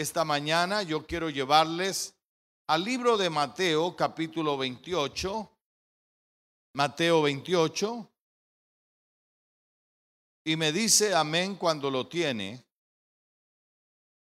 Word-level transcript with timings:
esta 0.00 0.24
mañana 0.24 0.82
yo 0.82 1.06
quiero 1.06 1.28
llevarles 1.28 2.14
al 2.68 2.84
libro 2.84 3.18
de 3.18 3.28
Mateo 3.28 3.94
capítulo 3.94 4.56
28, 4.56 5.50
Mateo 6.72 7.20
28, 7.20 8.10
y 10.46 10.56
me 10.56 10.72
dice 10.72 11.14
amén 11.14 11.54
cuando 11.54 11.90
lo 11.90 12.06
tiene, 12.08 12.64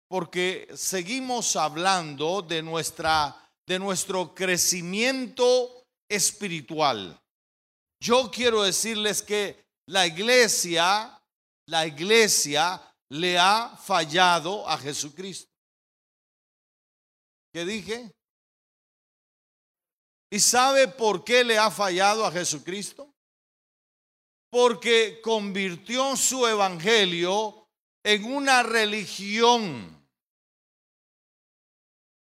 porque 0.07 0.67
seguimos 0.73 1.55
hablando 1.55 2.41
de, 2.41 2.63
nuestra, 2.63 3.35
de 3.67 3.77
nuestro 3.77 4.33
crecimiento 4.33 5.85
espiritual. 6.09 7.21
Yo 7.99 8.31
quiero 8.31 8.63
decirles 8.63 9.21
que 9.21 9.63
la 9.85 10.07
iglesia, 10.07 11.21
la 11.67 11.85
iglesia 11.85 12.81
le 13.09 13.37
ha 13.37 13.77
fallado 13.77 14.67
a 14.67 14.75
Jesucristo. 14.79 15.56
¿Qué 17.57 17.65
dije? 17.65 18.13
¿Y 20.29 20.39
sabe 20.39 20.87
por 20.87 21.23
qué 21.23 21.43
le 21.43 21.57
ha 21.57 21.71
fallado 21.71 22.23
a 22.23 22.31
Jesucristo? 22.31 23.11
Porque 24.51 25.19
convirtió 25.23 26.15
su 26.15 26.45
evangelio 26.45 27.67
en 28.03 28.25
una 28.25 28.61
religión. 28.61 30.07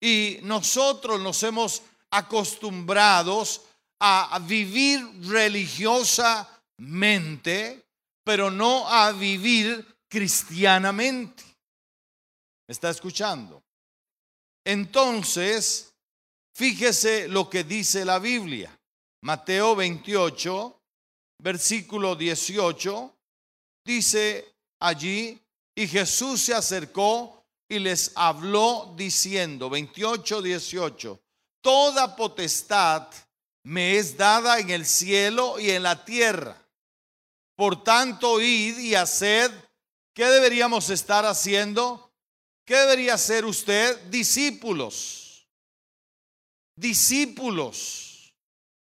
Y 0.01 0.39
nosotros 0.41 1.21
nos 1.21 1.43
hemos 1.43 1.83
acostumbrados 2.09 3.61
a 3.99 4.39
vivir 4.41 5.07
religiosamente, 5.29 7.85
pero 8.23 8.49
no 8.49 8.89
a 8.89 9.11
vivir 9.11 9.85
cristianamente. 10.09 11.43
¿Me 12.67 12.73
está 12.73 12.89
escuchando? 12.89 13.61
Entonces, 14.65 15.93
fíjese 16.53 17.27
lo 17.27 17.49
que 17.49 17.63
dice 17.63 18.05
la 18.05 18.19
Biblia. 18.19 18.77
Mateo 19.21 19.75
28, 19.75 20.81
versículo 21.39 22.15
18, 22.15 23.15
dice 23.85 24.55
allí, 24.79 25.39
y 25.75 25.87
Jesús 25.87 26.41
se 26.41 26.53
acercó 26.53 27.45
y 27.69 27.79
les 27.79 28.11
habló 28.15 28.93
diciendo, 28.97 29.69
28, 29.69 30.41
18, 30.41 31.19
toda 31.61 32.15
potestad 32.15 33.07
me 33.63 33.97
es 33.97 34.17
dada 34.17 34.59
en 34.59 34.69
el 34.69 34.85
cielo 34.85 35.59
y 35.59 35.71
en 35.71 35.83
la 35.83 36.03
tierra. 36.03 36.57
Por 37.55 37.83
tanto, 37.83 38.41
id 38.41 38.77
y 38.79 38.95
haced, 38.95 39.51
¿qué 40.13 40.25
deberíamos 40.25 40.89
estar 40.89 41.25
haciendo? 41.25 42.10
¿Qué 42.65 42.75
debería 42.75 43.17
ser 43.17 43.45
usted? 43.45 43.99
Discípulos. 44.09 45.47
Discípulos. 46.75 48.33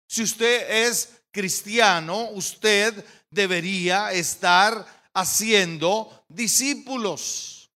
Si 0.07 0.23
usted 0.23 0.87
es 0.87 1.23
cristiano, 1.31 2.29
usted 2.31 3.05
debería 3.29 4.11
estar 4.11 4.85
haciendo 5.13 6.25
discípulos. 6.27 7.71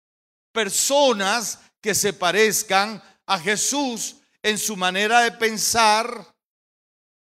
Personas 0.51 1.59
que 1.81 1.95
se 1.95 2.13
parezcan 2.13 3.01
a 3.25 3.39
Jesús 3.39 4.17
en 4.43 4.57
su 4.57 4.75
manera 4.75 5.21
de 5.21 5.31
pensar, 5.31 6.35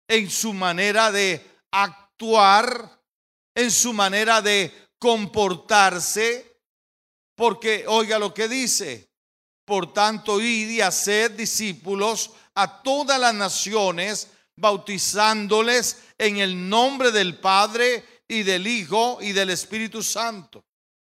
en 0.07 0.29
su 0.29 0.53
manera 0.53 1.11
de 1.11 1.45
actuar, 1.71 3.01
en 3.53 3.71
su 3.71 3.93
manera 3.93 4.41
de 4.41 4.73
comportarse, 4.97 6.54
porque 7.35 7.85
oiga 7.87 8.17
lo 8.17 8.33
que 8.33 8.47
dice, 8.47 9.09
por 9.65 9.93
tanto, 9.93 10.39
id 10.39 10.69
y 10.69 10.81
haced 10.81 11.31
discípulos 11.31 12.31
a 12.53 12.81
todas 12.81 13.19
las 13.19 13.33
naciones, 13.33 14.29
bautizándoles 14.55 15.97
en 16.17 16.37
el 16.37 16.69
nombre 16.69 17.11
del 17.11 17.39
Padre 17.39 18.05
y 18.27 18.43
del 18.43 18.67
Hijo 18.67 19.17
y 19.21 19.33
del 19.33 19.49
Espíritu 19.49 20.01
Santo. 20.01 20.63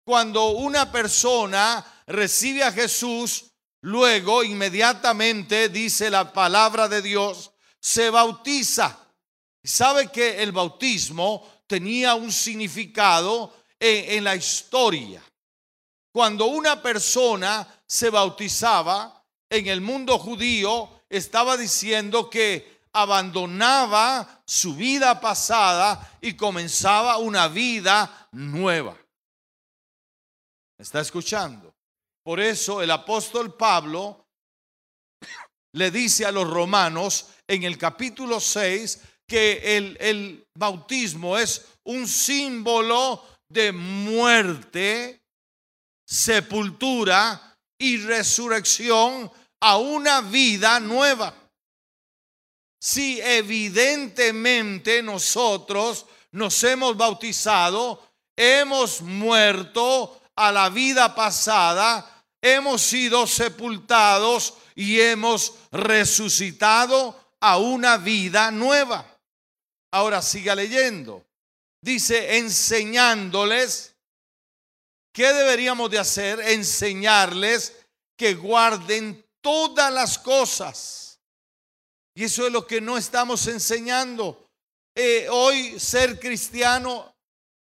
Cuando 0.04 0.52
una 0.52 0.92
persona 0.92 1.86
recibe 2.08 2.64
a 2.64 2.72
Jesús, 2.72 3.52
luego 3.82 4.44
inmediatamente 4.44 5.70
dice 5.70 6.10
la 6.10 6.32
palabra 6.32 6.88
de 6.88 7.02
Dios, 7.02 7.52
se 7.80 8.10
bautiza. 8.10 8.98
¿Sabe 9.64 10.08
que 10.08 10.42
el 10.42 10.54
bautismo 10.54 11.46
tenía 11.68 12.16
un 12.16 12.32
significado 12.32 13.54
en, 13.80 14.18
en 14.18 14.24
la 14.24 14.36
historia? 14.36 15.22
Cuando 16.18 16.48
una 16.48 16.82
persona 16.82 17.68
se 17.86 18.10
bautizaba 18.10 19.24
en 19.48 19.68
el 19.68 19.82
mundo 19.82 20.18
judío, 20.18 21.04
estaba 21.08 21.56
diciendo 21.56 22.28
que 22.28 22.80
abandonaba 22.92 24.42
su 24.44 24.74
vida 24.74 25.22
pasada 25.22 26.18
y 26.20 26.34
comenzaba 26.34 27.18
una 27.18 27.48
vida 27.48 28.30
nueva. 28.32 28.98
¿Está 30.80 31.02
escuchando? 31.02 31.76
Por 32.24 32.40
eso 32.40 32.82
el 32.82 32.90
apóstol 32.90 33.54
Pablo 33.54 34.26
le 35.74 35.92
dice 35.92 36.26
a 36.26 36.32
los 36.32 36.50
romanos 36.50 37.28
en 37.48 37.62
el 37.62 37.78
capítulo 37.78 38.40
6 38.40 39.02
que 39.28 39.78
el, 39.78 39.96
el 40.02 40.48
bautismo 40.56 41.38
es 41.38 41.64
un 41.84 42.08
símbolo 42.08 43.24
de 43.48 43.72
muerte, 43.72 45.17
sepultura 46.08 47.58
y 47.78 47.98
resurrección 47.98 49.30
a 49.60 49.78
una 49.78 50.22
vida 50.22 50.80
nueva. 50.80 51.34
Si 52.80 53.20
evidentemente 53.20 55.04
nosotros 55.04 56.06
nos 56.32 56.64
hemos 56.64 56.96
bautizado, 56.96 58.02
hemos 58.36 59.02
muerto 59.02 60.22
a 60.36 60.52
la 60.52 60.70
vida 60.70 61.14
pasada, 61.14 62.24
hemos 62.42 62.82
sido 62.82 63.28
sepultados 63.28 64.54
y 64.76 65.02
hemos 65.02 65.56
resucitado 65.72 67.20
a 67.42 67.58
una 67.58 67.98
vida 67.98 68.50
nueva. 68.52 69.06
Ahora 69.92 70.22
siga 70.22 70.56
leyendo. 70.56 71.26
Dice, 71.82 72.38
enseñándoles, 72.38 73.97
¿qué 75.18 75.34
deberíamos 75.34 75.90
de 75.90 75.98
hacer? 75.98 76.40
Enseñarles 76.40 77.76
que 78.16 78.36
guarden 78.36 79.26
todas 79.42 79.92
las 79.92 80.20
cosas. 80.20 81.20
Y 82.14 82.26
eso 82.26 82.46
es 82.46 82.54
lo 82.54 82.68
que 82.68 82.80
no 82.80 83.00
estamos 83.00 83.48
enseñando. 83.48 84.48
Eh, 84.96 85.28
hoy 85.32 85.80
ser 85.80 86.20
cristiano, 86.20 87.16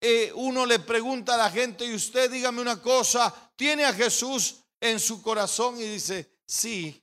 eh, 0.01 0.29
uno 0.35 0.65
le 0.65 0.79
pregunta 0.79 1.35
a 1.35 1.37
la 1.37 1.49
gente, 1.49 1.85
y 1.85 1.95
usted 1.95 2.29
dígame 2.29 2.61
una 2.61 2.81
cosa, 2.81 3.33
¿tiene 3.55 3.85
a 3.85 3.93
Jesús 3.93 4.57
en 4.81 4.99
su 4.99 5.21
corazón? 5.21 5.79
Y 5.79 5.83
dice, 5.83 6.29
sí. 6.45 7.01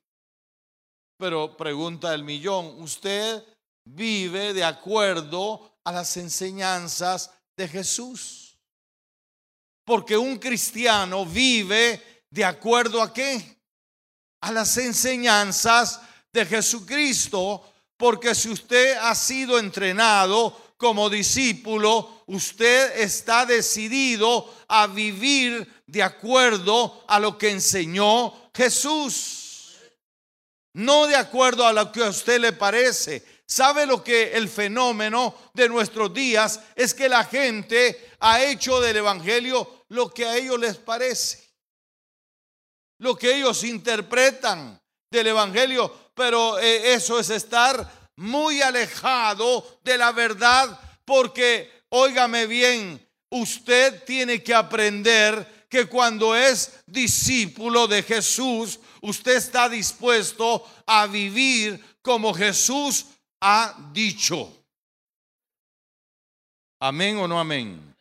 Pero 1.16 1.56
pregunta 1.56 2.12
el 2.12 2.22
millón, 2.22 2.82
¿usted 2.82 3.42
vive 3.86 4.52
de 4.52 4.64
acuerdo 4.64 5.78
a 5.84 5.92
las 5.92 6.18
enseñanzas 6.18 7.30
de 7.56 7.66
Jesús? 7.66 8.43
Porque 9.84 10.16
un 10.16 10.38
cristiano 10.38 11.26
vive 11.26 12.24
de 12.30 12.44
acuerdo 12.44 13.02
a 13.02 13.12
qué? 13.12 13.58
A 14.40 14.52
las 14.52 14.76
enseñanzas 14.76 16.00
de 16.32 16.46
Jesucristo. 16.46 17.62
Porque 17.96 18.34
si 18.34 18.50
usted 18.50 18.96
ha 18.96 19.14
sido 19.14 19.58
entrenado 19.58 20.74
como 20.76 21.08
discípulo, 21.08 22.24
usted 22.26 23.00
está 23.00 23.46
decidido 23.46 24.52
a 24.68 24.86
vivir 24.86 25.82
de 25.86 26.02
acuerdo 26.02 27.04
a 27.06 27.20
lo 27.20 27.38
que 27.38 27.50
enseñó 27.50 28.50
Jesús 28.54 29.44
no 30.74 31.06
de 31.06 31.16
acuerdo 31.16 31.66
a 31.66 31.72
lo 31.72 31.90
que 31.90 32.04
a 32.04 32.10
usted 32.10 32.40
le 32.40 32.52
parece. 32.52 33.24
¿Sabe 33.46 33.86
lo 33.86 34.02
que 34.02 34.32
el 34.32 34.48
fenómeno 34.48 35.34
de 35.52 35.68
nuestros 35.68 36.12
días 36.14 36.60
es 36.74 36.94
que 36.94 37.08
la 37.08 37.24
gente 37.24 38.12
ha 38.20 38.42
hecho 38.42 38.80
del 38.80 38.96
Evangelio 38.96 39.84
lo 39.88 40.12
que 40.12 40.24
a 40.24 40.36
ellos 40.36 40.58
les 40.58 40.76
parece? 40.76 41.44
Lo 42.98 43.16
que 43.16 43.36
ellos 43.36 43.62
interpretan 43.64 44.80
del 45.10 45.26
Evangelio, 45.26 46.10
pero 46.14 46.58
eh, 46.58 46.94
eso 46.94 47.20
es 47.20 47.28
estar 47.28 48.10
muy 48.16 48.62
alejado 48.62 49.78
de 49.82 49.98
la 49.98 50.12
verdad 50.12 50.80
porque, 51.04 51.70
óigame 51.90 52.46
bien, 52.46 53.06
usted 53.30 54.04
tiene 54.04 54.42
que 54.42 54.54
aprender 54.54 55.66
que 55.68 55.86
cuando 55.86 56.34
es 56.34 56.80
discípulo 56.86 57.86
de 57.88 58.02
Jesús, 58.02 58.78
usted 59.02 59.36
está 59.36 59.68
dispuesto 59.68 60.66
a 60.86 61.06
vivir 61.06 61.84
como 62.00 62.32
Jesús 62.32 63.06
ha 63.46 63.76
dicho. 63.92 64.50
Amén 66.80 67.18
o 67.18 67.28
no 67.28 67.38
amén. 67.38 67.94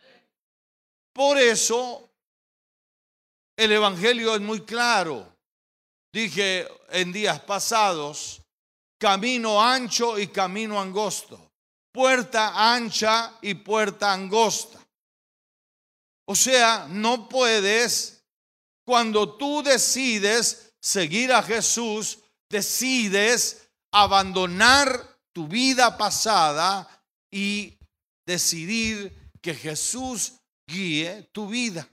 Por 1.12 1.38
eso 1.38 2.10
El 3.58 3.74
Evangelio 3.74 4.36
es 4.36 4.42
muy 4.42 4.62
claro. 4.62 5.28
Dije 6.14 6.68
en 6.90 7.12
días 7.12 7.42
pasados, 7.42 8.42
camino 8.98 9.62
ancho 9.62 10.18
y 10.18 10.28
camino 10.28 10.80
angosto, 10.80 11.52
puerta 11.92 12.74
ancha 12.74 13.38
y 13.42 13.54
puerta 13.56 14.14
angosta. 14.14 14.80
O 16.26 16.36
sea, 16.36 16.88
no 16.90 17.28
puedes, 17.28 18.24
cuando 18.86 19.36
tú 19.36 19.62
decides 19.62 20.74
seguir 20.80 21.34
a 21.34 21.44
Jesús, 21.44 22.20
decides 22.50 23.68
abandonar 23.92 25.13
tu 25.34 25.48
vida 25.48 25.98
pasada 25.98 26.88
y 27.30 27.78
decidir 28.26 29.32
que 29.42 29.54
Jesús 29.54 30.34
guíe 30.68 31.30
tu 31.32 31.48
vida. 31.48 31.88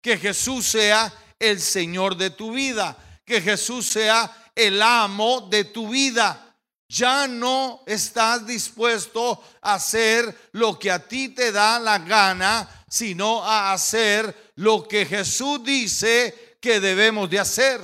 Que 0.00 0.16
Jesús 0.16 0.66
sea 0.66 1.12
el 1.38 1.60
Señor 1.60 2.16
de 2.16 2.30
tu 2.30 2.52
vida. 2.52 2.96
Que 3.24 3.42
Jesús 3.42 3.86
sea 3.86 4.50
el 4.54 4.80
amo 4.80 5.42
de 5.50 5.64
tu 5.64 5.88
vida. 5.88 6.56
Ya 6.88 7.26
no 7.26 7.82
estás 7.86 8.46
dispuesto 8.46 9.42
a 9.60 9.74
hacer 9.74 10.50
lo 10.52 10.78
que 10.78 10.90
a 10.90 11.06
ti 11.06 11.28
te 11.28 11.52
da 11.52 11.78
la 11.78 11.98
gana, 11.98 12.66
sino 12.88 13.44
a 13.44 13.72
hacer 13.74 14.52
lo 14.54 14.88
que 14.88 15.04
Jesús 15.04 15.62
dice 15.62 16.56
que 16.60 16.80
debemos 16.80 17.28
de 17.28 17.40
hacer. 17.40 17.80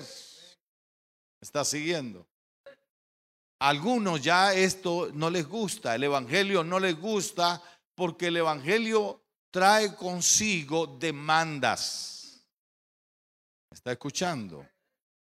¿Está 1.40 1.64
siguiendo? 1.66 2.26
Algunos 3.64 4.20
ya 4.20 4.52
esto 4.52 5.08
no 5.14 5.30
les 5.30 5.48
gusta, 5.48 5.94
el 5.94 6.04
Evangelio 6.04 6.62
no 6.62 6.78
les 6.78 7.00
gusta 7.00 7.62
porque 7.94 8.26
el 8.26 8.36
Evangelio 8.36 9.22
trae 9.50 9.94
consigo 9.96 10.86
demandas. 10.86 12.44
¿Está 13.70 13.92
escuchando? 13.92 14.68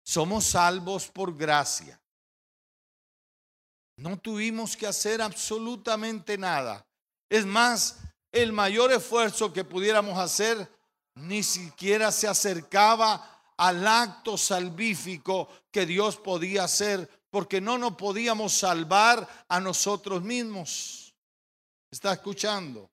Somos 0.02 0.46
salvos 0.46 1.08
por 1.08 1.36
gracia. 1.36 2.00
No 3.98 4.18
tuvimos 4.18 4.78
que 4.78 4.88
hacer 4.88 5.22
absolutamente 5.22 6.38
nada. 6.38 6.88
Es 7.28 7.46
más, 7.46 7.98
el 8.32 8.54
mayor 8.54 8.94
esfuerzo 8.94 9.52
que 9.52 9.66
pudiéramos 9.66 10.18
hacer 10.18 10.72
ni 11.16 11.44
siquiera 11.44 12.10
se 12.10 12.30
acercaba 12.30 13.42
al 13.58 13.86
acto 13.86 14.38
salvífico 14.38 15.50
que 15.72 15.86
Dios 15.86 16.16
podía 16.16 16.64
hacer 16.64 17.19
porque 17.30 17.62
no 17.62 17.78
nos 17.78 17.96
podíamos 17.96 18.54
salvar 18.54 19.28
a 19.48 19.60
nosotros 19.60 20.22
mismos. 20.24 21.14
¿Está 21.92 22.14
escuchando? 22.14 22.90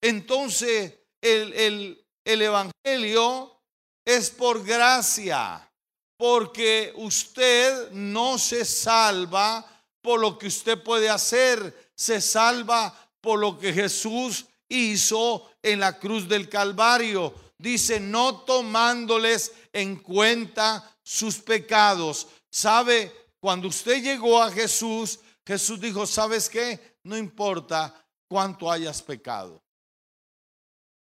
Entonces, 0.00 0.94
el, 1.20 2.04
el 2.24 2.42
Evangelio 2.42 3.60
es 4.04 4.30
por 4.30 4.64
gracia, 4.64 5.70
porque 6.16 6.92
usted 6.96 7.90
no 7.92 8.38
se 8.38 8.64
salva 8.64 9.66
por 10.00 10.20
lo 10.20 10.38
que 10.38 10.46
usted 10.46 10.82
puede 10.82 11.10
hacer, 11.10 11.92
se 11.94 12.20
salva 12.20 12.94
por 13.20 13.38
lo 13.38 13.58
que 13.58 13.72
Jesús 13.72 14.46
hizo 14.68 15.50
en 15.62 15.80
la 15.80 15.98
cruz 15.98 16.28
del 16.28 16.48
Calvario. 16.48 17.34
Dice, 17.58 18.00
no 18.00 18.40
tomándoles 18.40 19.52
en 19.72 19.96
cuenta 19.96 20.96
sus 21.02 21.36
pecados. 21.36 22.28
¿Sabe? 22.50 23.12
Cuando 23.40 23.68
usted 23.68 24.02
llegó 24.02 24.42
a 24.42 24.50
Jesús, 24.50 25.18
Jesús 25.46 25.80
dijo, 25.80 26.06
¿sabes 26.06 26.48
qué? 26.48 26.98
No 27.02 27.16
importa 27.16 28.06
cuánto 28.28 28.70
hayas 28.70 29.02
pecado. 29.02 29.62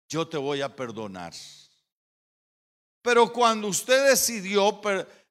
Yo 0.07 0.27
te 0.27 0.37
voy 0.37 0.61
a 0.61 0.73
perdonar. 0.75 1.33
Pero 3.01 3.33
cuando 3.33 3.67
usted 3.67 4.09
decidió 4.09 4.79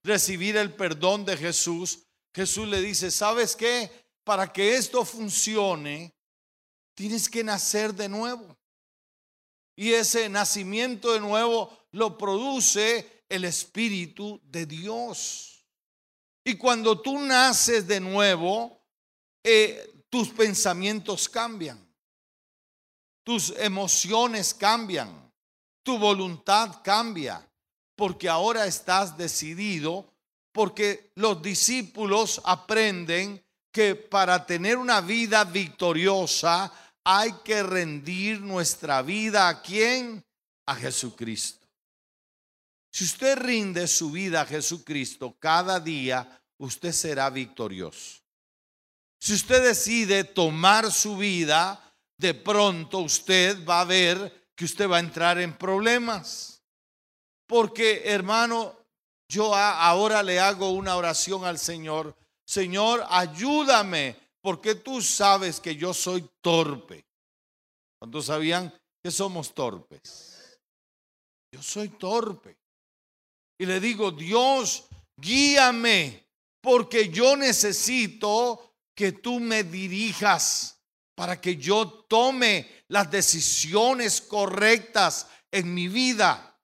recibir 0.03 0.56
el 0.56 0.75
perdón 0.75 1.25
de 1.25 1.37
Jesús, 1.37 2.00
Jesús 2.35 2.69
le 2.69 2.81
dice, 2.81 3.11
¿sabes 3.11 3.55
qué? 3.55 3.91
Para 4.25 4.53
que 4.53 4.77
esto 4.77 5.05
funcione, 5.05 6.15
tienes 6.95 7.29
que 7.29 7.45
nacer 7.45 7.95
de 7.95 8.09
nuevo. 8.09 8.56
Y 9.77 9.93
ese 9.93 10.29
nacimiento 10.29 11.12
de 11.12 11.21
nuevo 11.21 11.87
lo 11.93 12.19
produce 12.19 13.25
el 13.29 13.45
Espíritu 13.45 14.41
de 14.45 14.67
Dios. 14.67 15.48
Y 16.49 16.55
cuando 16.55 16.99
tú 16.99 17.19
naces 17.19 17.87
de 17.87 18.00
nuevo, 18.00 18.81
eh, 19.45 20.03
tus 20.09 20.31
pensamientos 20.31 21.29
cambian, 21.29 21.79
tus 23.23 23.50
emociones 23.59 24.55
cambian, 24.55 25.31
tu 25.83 25.99
voluntad 25.99 26.81
cambia, 26.83 27.47
porque 27.95 28.31
ahora 28.31 28.65
estás 28.65 29.15
decidido, 29.19 30.11
porque 30.50 31.12
los 31.17 31.43
discípulos 31.43 32.41
aprenden 32.47 33.45
que 33.71 33.95
para 33.95 34.47
tener 34.47 34.79
una 34.79 35.03
vida 35.03 35.45
victoriosa 35.45 36.73
hay 37.05 37.31
que 37.45 37.62
rendir 37.62 38.41
nuestra 38.41 39.03
vida 39.03 39.49
a 39.50 39.61
quién? 39.61 40.25
A 40.65 40.75
Jesucristo. 40.75 41.58
Si 42.90 43.05
usted 43.05 43.37
rinde 43.38 43.87
su 43.87 44.11
vida 44.11 44.43
a 44.43 44.46
Jesucristo 44.46 45.37
cada 45.38 45.79
día, 45.79 46.40
usted 46.58 46.93
será 46.93 47.31
victorioso. 47.31 48.20
Si 49.20 49.35
usted 49.35 49.62
decide 49.62 50.25
tomar 50.25 50.93
su 50.93 51.17
vida, 51.17 51.93
de 52.17 52.35
pronto 52.35 52.99
usted 52.99 53.64
va 53.64 53.81
a 53.81 53.85
ver 53.85 54.50
que 54.55 54.64
usted 54.64 54.88
va 54.88 54.96
a 54.96 55.00
entrar 55.00 55.38
en 55.38 55.56
problemas. 55.56 56.62
Porque, 57.46 58.02
hermano, 58.05 58.76
yo 59.29 59.55
ahora 59.55 60.23
le 60.23 60.40
hago 60.40 60.70
una 60.70 60.96
oración 60.96 61.44
al 61.44 61.58
Señor. 61.58 62.14
Señor, 62.44 63.05
ayúdame, 63.08 64.17
porque 64.40 64.75
tú 64.75 65.00
sabes 65.00 65.61
que 65.61 65.76
yo 65.76 65.94
soy 65.94 66.29
torpe. 66.40 67.06
¿Cuántos 67.99 68.26
sabían 68.26 68.73
que 69.02 69.11
somos 69.11 69.55
torpes? 69.55 70.61
Yo 71.52 71.62
soy 71.62 71.88
torpe. 71.90 72.58
Y 73.59 73.67
le 73.67 73.81
digo, 73.81 74.13
Dios, 74.13 74.85
guíame 75.17 76.25
porque 76.61 77.09
yo 77.09 77.37
necesito 77.37 78.75
que 78.95 79.13
tú 79.13 79.41
me 79.41 79.65
dirijas 79.65 80.79
para 81.15 81.41
que 81.41 81.57
yo 81.57 81.89
tome 82.09 82.85
las 82.89 83.11
decisiones 83.11 84.21
correctas 84.21 85.27
en 85.50 85.75
mi 85.75 85.88
vida, 85.88 86.57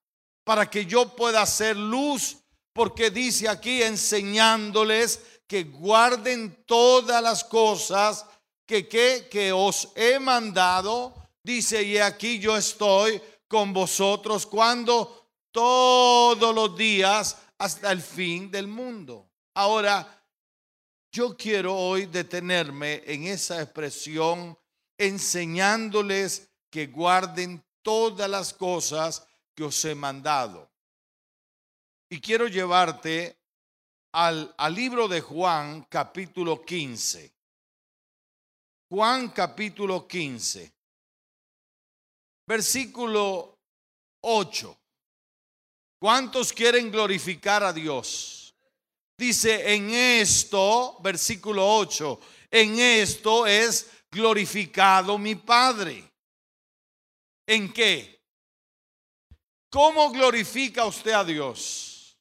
para 0.45 0.71
que 0.71 0.87
yo 0.87 1.17
pueda 1.17 1.43
hacer 1.43 1.77
luz, 1.77 2.37
porque 2.73 3.11
dice 3.11 3.49
aquí 3.49 3.83
enseñándoles 3.83 5.21
que 5.49 5.65
guarden 5.65 6.65
todas 6.67 7.23
las 7.23 7.43
cosas 7.45 8.25
que, 8.67 8.89
que, 8.89 9.29
que 9.31 9.53
os 9.53 9.89
he 9.97 10.19
mandado, 10.19 11.15
dice, 11.43 11.83
y 11.83 11.99
aquí 11.99 12.39
yo 12.39 12.57
estoy 12.57 13.21
con 13.49 13.73
vosotros 13.73 14.47
cuando 14.47 15.24
todos 15.55 16.53
los 16.53 16.77
días 16.77 17.41
hasta 17.59 17.93
el 17.93 18.03
fin 18.03 18.51
del 18.51 18.67
mundo. 18.67 19.31
Ahora, 19.55 20.21
yo 21.13 21.37
quiero 21.37 21.77
hoy 21.77 22.07
detenerme 22.07 23.05
en 23.07 23.29
esa 23.29 23.63
expresión 23.63 24.59
enseñándoles 24.99 26.51
que 26.69 26.89
guarden 26.89 27.65
todas 27.83 28.29
las 28.29 28.53
cosas 28.53 29.29
que 29.55 29.63
os 29.63 29.85
he 29.85 29.95
mandado. 29.95 30.69
Y 32.11 32.21
quiero 32.21 32.49
llevarte 32.49 33.39
al, 34.13 34.53
al, 34.59 34.75
libro 34.75 35.07
de 35.07 35.21
Juan 35.21 35.85
capítulo 35.89 36.65
15. 36.65 37.33
Juan 38.89 39.29
capítulo 39.29 40.09
15, 40.09 40.75
versículo 42.45 43.61
8. 44.23 44.81
¿Cuántos 46.05 46.53
quieren 46.53 46.91
glorificar 46.91 47.65
a 47.65 47.73
Dios? 47.73 48.55
Dice, 49.17 49.75
en 49.75 49.89
esto, 49.89 50.99
versículo 51.01 51.67
8, 51.79 52.21
en 52.51 52.79
esto 52.79 53.47
es 53.47 53.89
glorificado 54.11 55.17
mi 55.17 55.35
Padre. 55.35 56.13
¿En 57.47 57.73
qué? 57.73 58.23
¿Cómo 59.71 60.11
glorifica 60.11 60.85
usted 60.85 61.13
a 61.13 61.25
Dios? 61.25 62.19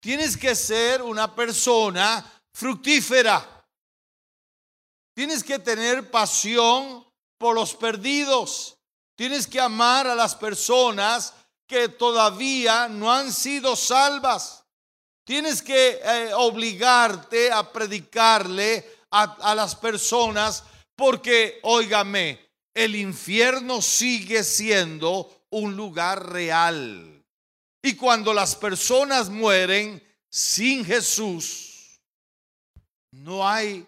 Tienes 0.00 0.34
que 0.34 0.54
ser 0.54 1.02
una 1.02 1.34
persona 1.34 2.24
fructífera. 2.54 3.62
Tienes 5.12 5.44
que 5.44 5.58
tener 5.58 6.10
pasión 6.10 7.06
por 7.36 7.54
los 7.54 7.74
perdidos. 7.74 8.78
Tienes 9.16 9.46
que 9.46 9.60
amar 9.60 10.06
a 10.06 10.14
las 10.14 10.34
personas 10.34 11.34
que 11.68 11.88
todavía 11.90 12.88
no 12.88 13.12
han 13.12 13.32
sido 13.32 13.76
salvas. 13.76 14.64
Tienes 15.24 15.62
que 15.62 16.00
eh, 16.02 16.30
obligarte 16.34 17.52
a 17.52 17.70
predicarle 17.70 18.84
a, 19.10 19.50
a 19.50 19.54
las 19.54 19.76
personas 19.76 20.64
porque, 20.96 21.60
óigame, 21.62 22.40
el 22.74 22.96
infierno 22.96 23.82
sigue 23.82 24.42
siendo 24.42 25.44
un 25.50 25.76
lugar 25.76 26.32
real. 26.32 27.24
Y 27.82 27.94
cuando 27.94 28.32
las 28.32 28.56
personas 28.56 29.28
mueren 29.28 30.02
sin 30.30 30.84
Jesús, 30.84 32.00
no 33.10 33.46
hay 33.46 33.86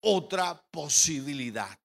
otra 0.00 0.60
posibilidad. 0.70 1.76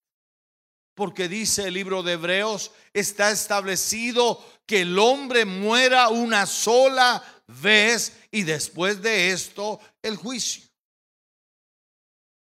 Porque 1.02 1.28
dice 1.28 1.68
el 1.68 1.74
libro 1.74 2.04
de 2.04 2.14
Hebreos, 2.14 2.70
está 2.94 3.32
establecido 3.32 4.40
que 4.68 4.82
el 4.82 5.00
hombre 5.00 5.46
muera 5.46 6.10
una 6.10 6.46
sola 6.46 7.24
vez 7.48 8.16
y 8.30 8.44
después 8.44 9.02
de 9.02 9.32
esto 9.32 9.80
el 10.04 10.16
juicio. 10.16 10.62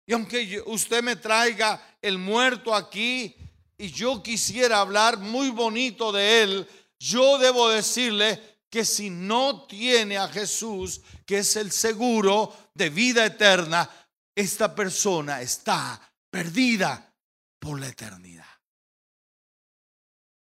Y 0.06 0.12
aunque 0.12 0.62
usted 0.66 1.02
me 1.02 1.16
traiga 1.16 1.82
el 2.02 2.18
muerto 2.18 2.76
aquí 2.76 3.34
y 3.78 3.92
yo 3.92 4.22
quisiera 4.22 4.82
hablar 4.82 5.20
muy 5.20 5.52
bonito 5.52 6.12
de 6.12 6.44
él, 6.44 6.68
yo 7.00 7.38
debo 7.38 7.70
decirle 7.70 8.60
que 8.70 8.84
si 8.84 9.10
no 9.10 9.68
tiene 9.68 10.18
a 10.18 10.28
Jesús, 10.28 11.00
que 11.26 11.38
es 11.38 11.56
el 11.56 11.72
seguro 11.72 12.54
de 12.74 12.90
vida 12.90 13.26
eterna, 13.26 13.90
esta 14.36 14.76
persona 14.76 15.42
está 15.42 16.02
perdida 16.30 17.10
por 17.58 17.80
la 17.80 17.88
eternidad. 17.88 18.49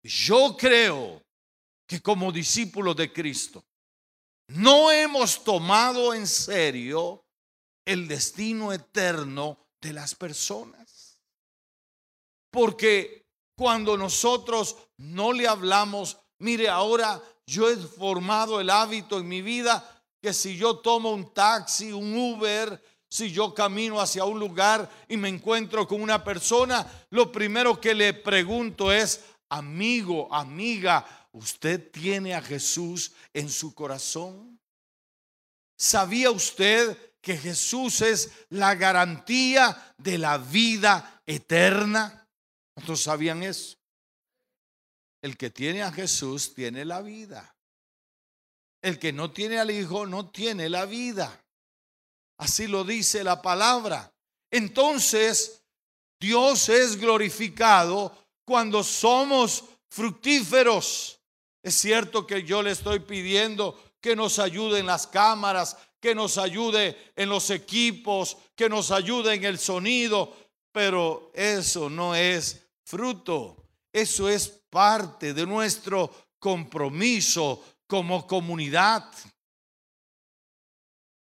Yo 0.04 0.54
creo 0.56 1.23
que 1.87 2.00
como 2.00 2.30
discípulos 2.30 2.94
de 2.94 3.11
Cristo 3.12 3.64
no 4.49 4.92
hemos 4.92 5.42
tomado 5.42 6.12
en 6.12 6.26
serio 6.26 7.25
el 7.87 8.06
destino 8.06 8.73
eterno 8.73 9.58
de 9.80 9.94
las 9.94 10.14
personas. 10.14 11.18
Porque 12.50 13.26
cuando 13.56 13.96
nosotros 13.96 14.76
no 14.99 15.32
le 15.32 15.49
hablamos, 15.49 16.18
mire, 16.38 16.68
ahora 16.68 17.23
yo 17.46 17.70
he 17.70 17.76
formado 17.76 18.61
el 18.61 18.70
hábito 18.70 19.18
en 19.18 19.28
mi 19.28 19.40
vida 19.40 20.02
que 20.23 20.32
si 20.32 20.56
yo 20.56 20.78
tomo 20.78 21.12
un 21.12 21.32
taxi, 21.32 21.92
un 21.92 22.16
Uber, 22.16 22.82
si 23.08 23.30
yo 23.30 23.54
camino 23.54 24.00
hacia 24.00 24.25
un 24.25 24.38
lugar 24.38 24.90
y 25.08 25.16
me 25.16 25.28
encuentro 25.28 25.87
con 25.87 26.02
una 26.02 26.25
persona, 26.25 27.06
lo 27.11 27.30
primero 27.30 27.80
que 27.80 27.94
le 27.94 28.12
pregunto 28.12 28.90
es, 28.90 29.20
amigo, 29.56 30.32
amiga, 30.32 31.28
¿usted 31.32 31.90
tiene 31.90 32.34
a 32.34 32.42
Jesús 32.42 33.12
en 33.32 33.49
su 33.49 33.75
corazón? 33.75 34.58
¿Sabía 35.76 36.30
usted 36.30 36.96
que 37.25 37.38
Jesús 37.38 38.02
es 38.02 38.30
la 38.50 38.75
garantía 38.75 39.94
de 39.96 40.18
la 40.18 40.37
vida 40.37 41.23
eterna. 41.25 42.28
¿Cuántos 42.75 43.02
sabían 43.02 43.42
eso? 43.42 43.78
El 45.23 45.38
que 45.38 45.49
tiene 45.49 45.82
a 45.82 45.90
Jesús 45.90 46.52
tiene 46.54 46.84
la 46.84 47.00
vida. 47.00 47.56
El 48.82 48.99
que 48.99 49.11
no 49.11 49.32
tiene 49.32 49.58
al 49.58 49.70
Hijo 49.70 50.04
no 50.04 50.30
tiene 50.30 50.68
la 50.68 50.84
vida. 50.84 51.42
Así 52.37 52.66
lo 52.66 52.84
dice 52.84 53.25
la 53.25 53.40
palabra. 53.40 54.12
Entonces, 54.50 55.62
Dios 56.20 56.68
es 56.68 56.96
glorificado 56.96 58.24
cuando 58.44 58.82
somos 58.82 59.64
fructíferos. 59.88 61.20
Es 61.62 61.74
cierto 61.74 62.26
que 62.26 62.42
yo 62.42 62.62
le 62.62 62.72
estoy 62.72 63.00
pidiendo 63.00 63.78
que 64.00 64.14
nos 64.14 64.38
ayuden 64.38 64.86
las 64.86 65.06
cámaras, 65.06 65.76
que 66.00 66.14
nos 66.14 66.36
ayude 66.36 67.12
en 67.16 67.30
los 67.30 67.48
equipos, 67.50 68.36
que 68.54 68.68
nos 68.68 68.90
ayude 68.90 69.34
en 69.34 69.44
el 69.44 69.58
sonido, 69.58 70.36
pero 70.70 71.30
eso 71.32 71.88
no 71.88 72.14
es 72.14 72.66
fruto, 72.84 73.56
eso 73.90 74.28
es 74.28 74.48
parte 74.68 75.32
de 75.32 75.46
nuestro 75.46 76.12
compromiso 76.38 77.64
como 77.86 78.26
comunidad. 78.26 79.10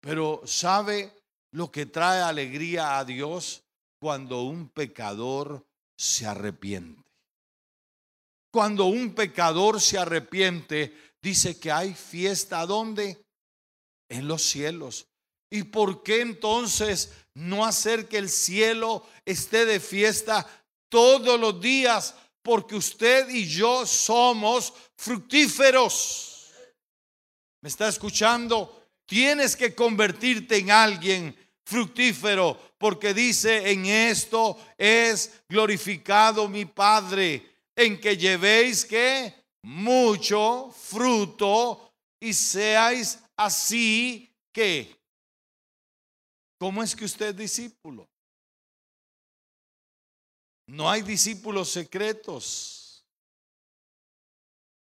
Pero 0.01 0.43
¿sabe 0.45 1.11
lo 1.51 1.71
que 1.71 1.87
trae 1.87 2.21
alegría 2.21 2.99
a 2.99 3.05
Dios 3.05 3.63
cuando 3.99 4.43
un 4.43 4.69
pecador 4.69 5.65
se 5.99 6.25
arrepiente? 6.25 7.03
Cuando 8.51 8.85
un 8.85 9.13
pecador 9.13 9.79
se 9.81 9.97
arrepiente, 9.97 10.95
dice 11.21 11.59
que 11.59 11.71
hay 11.71 11.93
fiesta. 11.93 12.65
¿Dónde? 12.65 13.21
en 14.09 14.27
los 14.27 14.43
cielos. 14.43 15.07
¿Y 15.49 15.63
por 15.63 16.03
qué 16.03 16.21
entonces 16.21 17.11
no 17.33 17.65
hacer 17.65 18.07
que 18.07 18.17
el 18.17 18.29
cielo 18.29 19.07
esté 19.25 19.65
de 19.65 19.79
fiesta 19.79 20.45
todos 20.89 21.39
los 21.39 21.61
días? 21.61 22.15
Porque 22.41 22.75
usted 22.75 23.29
y 23.29 23.47
yo 23.47 23.85
somos 23.85 24.73
fructíferos. 24.95 26.49
¿Me 27.61 27.69
está 27.69 27.87
escuchando? 27.87 28.87
Tienes 29.05 29.55
que 29.55 29.73
convertirte 29.73 30.57
en 30.57 30.71
alguien 30.71 31.35
fructífero 31.69 32.57
porque 32.77 33.13
dice, 33.13 33.71
en 33.71 33.85
esto 33.85 34.57
es 34.77 35.41
glorificado 35.47 36.47
mi 36.47 36.65
Padre, 36.65 37.45
en 37.75 37.99
que 37.99 38.17
llevéis 38.17 38.85
que 38.85 39.33
mucho 39.63 40.71
fruto 40.71 41.93
y 42.19 42.33
seáis 42.33 43.19
Así 43.39 44.35
que, 44.51 44.99
¿cómo 46.59 46.83
es 46.83 46.93
que 46.93 47.05
usted 47.05 47.27
es 47.27 47.37
discípulo? 47.37 48.05
No 50.67 50.89
hay 50.89 51.01
discípulos 51.03 51.69
secretos. 51.69 53.05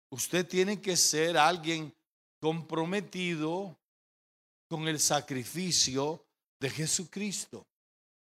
Usted 0.09 0.47
tiene 0.47 0.79
que 0.79 0.95
ser 0.95 1.37
alguien 1.37 1.93
comprometido 2.39 3.77
con 4.69 4.87
el 4.87 5.01
sacrificio 5.01 6.25
de 6.59 6.69
Jesucristo. 6.69 7.65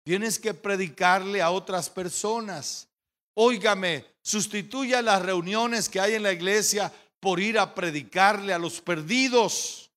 Tienes 0.05 0.39
que 0.39 0.55
predicarle 0.55 1.43
a 1.43 1.51
otras 1.51 1.91
personas. 1.91 2.89
Óigame, 3.35 4.05
sustituya 4.23 5.03
las 5.03 5.23
reuniones 5.23 5.89
que 5.89 6.01
hay 6.01 6.15
en 6.15 6.23
la 6.23 6.33
iglesia 6.33 6.93
por 7.21 7.41
ir 7.41 7.59
a 7.59 7.75
predicarle 7.75 8.53
a 8.53 8.59
los 8.59 8.81
perdidos 8.81 9.91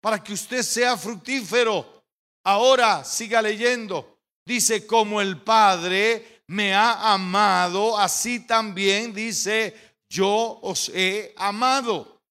para 0.00 0.22
que 0.22 0.32
usted 0.32 0.62
sea 0.62 0.96
fructífero. 0.96 2.04
Ahora 2.44 3.04
siga 3.04 3.42
leyendo. 3.42 4.18
Dice, 4.44 4.86
como 4.86 5.20
el 5.20 5.42
Padre 5.42 6.42
me 6.46 6.72
ha 6.72 7.12
amado, 7.12 7.98
así 7.98 8.46
también 8.46 9.12
dice, 9.12 9.74
yo 10.08 10.58
os 10.62 10.90
he 10.94 11.34
amado. 11.36 12.22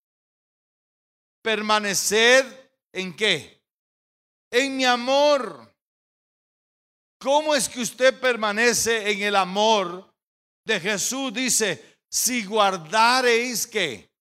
Permaneced 1.44 2.46
en 2.92 3.16
qué? 3.16 3.57
En 4.52 4.78
mi 4.78 4.86
amor. 4.86 5.74
¿Cómo 7.20 7.56
es 7.56 7.68
que 7.68 7.82
usted 7.82 8.20
permanece 8.20 9.12
en 9.12 9.22
el 9.24 9.36
amor 9.36 10.14
de 10.64 10.80
Jesús? 10.80 11.34
Dice, 11.34 11.98
si 12.10 12.46
guardareis 12.46 13.66
que 13.66 14.12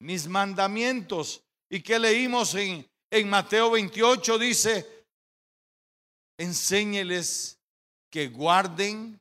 mis 0.00 0.26
mandamientos 0.28 1.42
y 1.68 1.82
que 1.82 1.98
leímos 1.98 2.54
en, 2.54 2.88
en 3.10 3.28
Mateo 3.28 3.72
28 3.72 4.38
dice, 4.38 5.06
enséñeles 6.38 7.58
que 8.10 8.28
guarden 8.28 9.20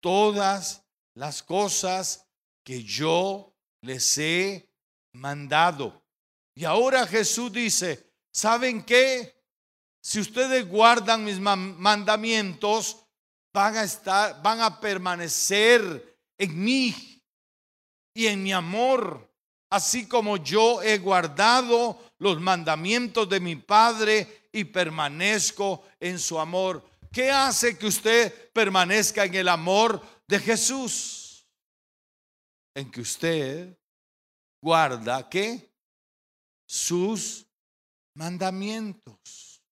todas 0.00 0.84
las 1.14 1.42
cosas 1.42 2.26
que 2.64 2.82
yo 2.84 3.52
les 3.82 4.16
he 4.18 4.68
mandado. 5.12 6.00
Y 6.54 6.64
ahora 6.64 7.06
Jesús 7.06 7.52
dice, 7.52 8.09
¿saben 8.32 8.82
qué? 8.84 9.34
Si 10.02 10.20
ustedes 10.20 10.66
guardan 10.66 11.24
mis 11.24 11.38
mandamientos, 11.38 13.04
van 13.52 13.76
a 13.76 13.84
estar, 13.84 14.40
van 14.42 14.60
a 14.60 14.80
permanecer 14.80 16.18
en 16.38 16.64
mí 16.64 17.22
y 18.14 18.26
en 18.26 18.42
mi 18.42 18.52
amor 18.52 19.30
así 19.70 20.06
como 20.06 20.36
yo 20.36 20.82
he 20.82 20.98
guardado 20.98 21.98
los 22.18 22.40
mandamientos 22.40 23.28
de 23.28 23.40
mi 23.40 23.56
Padre 23.56 24.48
y 24.52 24.64
permanezco 24.64 25.84
en 26.00 26.18
su 26.18 26.38
amor. 26.38 26.84
¿Qué 27.12 27.30
hace 27.30 27.78
que 27.78 27.86
usted 27.86 28.50
permanezca 28.52 29.24
en 29.24 29.34
el 29.36 29.48
amor 29.48 30.02
de 30.26 30.38
Jesús? 30.40 31.46
En 32.74 32.90
que 32.90 33.00
usted 33.00 33.76
guarda 34.60 35.28
que 35.28 35.70
sus 36.66 37.46
mandamientos. 38.14 39.62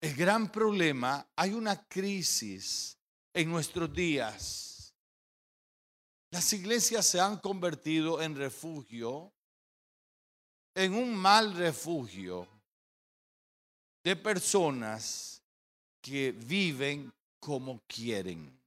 El 0.00 0.14
gran 0.14 0.50
problema, 0.50 1.28
hay 1.36 1.52
una 1.52 1.86
crisis 1.86 2.98
en 3.34 3.50
nuestros 3.50 3.92
días 3.92 4.70
las 6.30 6.52
iglesias 6.52 7.06
se 7.06 7.20
han 7.20 7.38
convertido 7.38 8.22
en 8.22 8.36
refugio, 8.36 9.32
en 10.74 10.94
un 10.94 11.14
mal 11.14 11.54
refugio 11.54 12.46
de 14.04 14.14
personas 14.14 15.42
que 16.00 16.32
viven 16.32 17.12
como 17.40 17.80
quieren. 17.86 18.58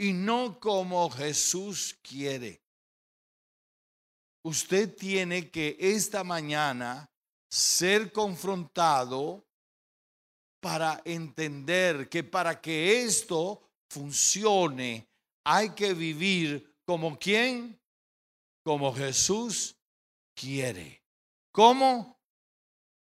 y 0.00 0.12
no 0.12 0.60
como 0.60 1.10
Jesús 1.10 1.98
quiere. 2.02 2.62
Usted 4.48 4.96
tiene 4.96 5.50
que 5.50 5.76
esta 5.78 6.24
mañana 6.24 7.06
ser 7.50 8.10
confrontado 8.12 9.46
para 10.58 11.02
entender 11.04 12.08
que 12.08 12.24
para 12.24 12.58
que 12.58 13.02
esto 13.02 13.60
funcione 13.90 15.06
hay 15.44 15.68
que 15.74 15.92
vivir 15.92 16.78
como 16.86 17.18
quien, 17.18 17.78
como 18.64 18.94
Jesús 18.94 19.76
quiere. 20.34 21.02
¿Cómo? 21.52 22.18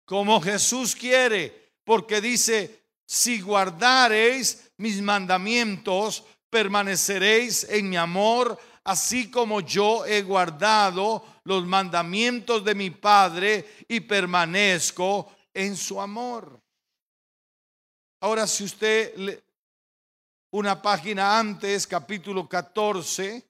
Como 0.05 0.41
Jesús 0.41 0.95
quiere, 0.95 1.75
porque 1.83 2.19
dice, 2.19 2.83
si 3.05 3.41
guardareis 3.41 4.71
mis 4.77 5.03
mandamientos, 5.03 6.23
permaneceréis 6.49 7.63
en 7.65 7.89
mi 7.91 7.97
amor, 7.97 8.57
así 8.87 9.29
como 9.29 9.59
yo 9.59 10.05
he 10.05 10.21
guardado 10.21 11.41
los 11.43 11.65
mandamientos 11.65 12.63
de 12.63 12.73
mi 12.73 12.89
Padre 12.89 13.83
y 13.85 13.99
permanezco 13.99 15.29
en 15.53 15.75
su 15.75 15.99
amor. 15.99 16.57
Ahora, 18.21 18.47
si 18.47 18.63
usted, 18.63 19.43
una 20.51 20.81
página 20.81 21.37
antes, 21.37 21.85
capítulo 21.85 22.47
14, 22.47 23.45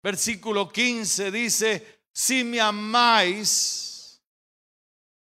versículo 0.00 0.70
15, 0.70 1.32
dice, 1.32 2.02
si 2.12 2.44
me 2.44 2.60
amáis, 2.60 4.22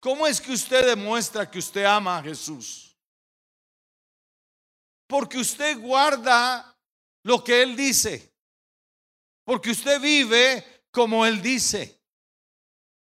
¿cómo 0.01 0.27
es 0.27 0.41
que 0.41 0.53
usted 0.53 0.87
demuestra 0.87 1.51
que 1.51 1.59
usted 1.59 1.85
ama 1.85 2.17
a 2.17 2.23
Jesús? 2.23 2.97
Porque 5.07 5.37
usted 5.37 5.79
guarda 5.79 6.75
lo 7.25 7.45
que 7.45 7.63
Él 7.63 7.77
dice. 7.77 8.30
Porque 9.50 9.73
usted 9.73 10.00
vive 10.00 10.64
como 10.92 11.26
Él 11.26 11.42
dice. 11.42 12.00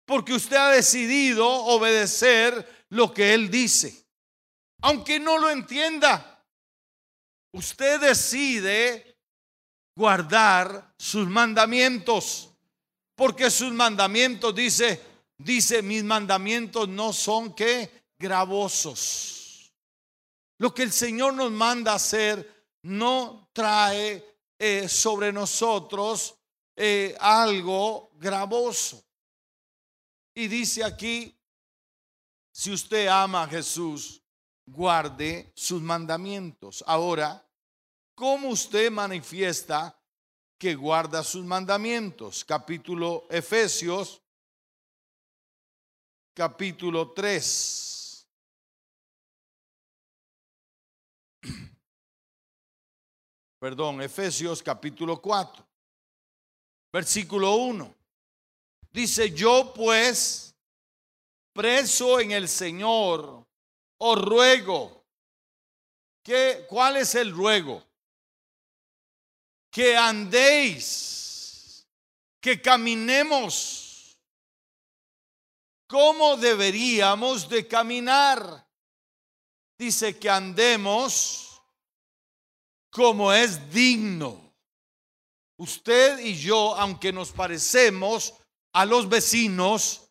Porque 0.04 0.32
usted 0.32 0.54
ha 0.54 0.68
decidido 0.68 1.44
obedecer 1.44 2.86
lo 2.90 3.12
que 3.12 3.34
Él 3.34 3.50
dice. 3.50 4.06
Aunque 4.82 5.18
no 5.18 5.38
lo 5.38 5.50
entienda, 5.50 6.46
usted 7.50 7.98
decide 8.00 9.18
guardar 9.96 10.94
sus 10.96 11.26
mandamientos. 11.26 12.50
Porque 13.16 13.50
sus 13.50 13.72
mandamientos, 13.72 14.54
dice, 14.54 15.02
dice, 15.36 15.82
mis 15.82 16.04
mandamientos 16.04 16.88
no 16.88 17.12
son 17.12 17.56
que 17.56 18.04
gravosos. 18.20 19.72
Lo 20.58 20.72
que 20.72 20.84
el 20.84 20.92
Señor 20.92 21.34
nos 21.34 21.50
manda 21.50 21.94
hacer 21.94 22.68
no 22.82 23.50
trae 23.52 24.24
eh, 24.60 24.88
sobre 24.88 25.32
nosotros 25.32 26.35
eh, 26.76 27.16
algo 27.18 28.11
gravoso. 28.16 29.02
Y 30.35 30.49
dice 30.49 30.85
aquí, 30.85 31.35
si 32.52 32.71
usted 32.71 33.09
ama 33.09 33.45
a 33.45 33.49
Jesús, 33.49 34.23
guarde 34.66 35.52
sus 35.54 35.80
mandamientos. 35.80 36.85
Ahora, 36.87 37.47
¿cómo 38.14 38.50
usted 38.50 38.90
manifiesta 38.90 39.99
que 40.59 40.75
guarda 40.75 41.23
sus 41.23 41.45
mandamientos? 41.45 42.45
Capítulo 42.45 43.26
Efesios, 43.30 44.23
capítulo 46.35 47.12
3. 47.12 48.28
Perdón, 53.59 54.02
Efesios 54.02 54.62
capítulo 54.62 55.21
4, 55.21 55.65
versículo 56.92 57.56
1. 57.56 57.94
Dice, 58.90 59.30
yo 59.32 59.72
pues, 59.75 60.54
preso 61.52 62.20
en 62.20 62.32
el 62.32 62.49
Señor, 62.49 63.46
os 63.99 64.18
ruego. 64.22 65.04
que 66.22 66.66
¿Cuál 66.68 66.96
es 66.96 67.14
el 67.14 67.32
ruego? 67.32 67.84
Que 69.70 69.96
andéis, 69.96 71.86
que 72.40 72.60
caminemos. 72.60 74.18
¿Cómo 75.86 76.36
deberíamos 76.36 77.49
de 77.49 77.68
caminar? 77.68 78.66
Dice 79.78 80.18
que 80.18 80.28
andemos 80.28 81.62
como 82.90 83.32
es 83.32 83.70
digno. 83.70 84.46
Usted 85.58 86.19
y 86.19 86.34
yo, 86.34 86.75
aunque 86.76 87.12
nos 87.12 87.30
parecemos 87.32 88.34
a 88.73 88.84
los 88.84 89.08
vecinos, 89.08 90.02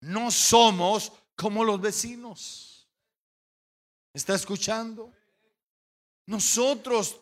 no 0.00 0.30
somos 0.30 1.12
como 1.36 1.64
los 1.64 1.80
vecinos. 1.80 2.88
¿Está 4.12 4.34
escuchando? 4.34 5.12
Nosotros 6.26 7.20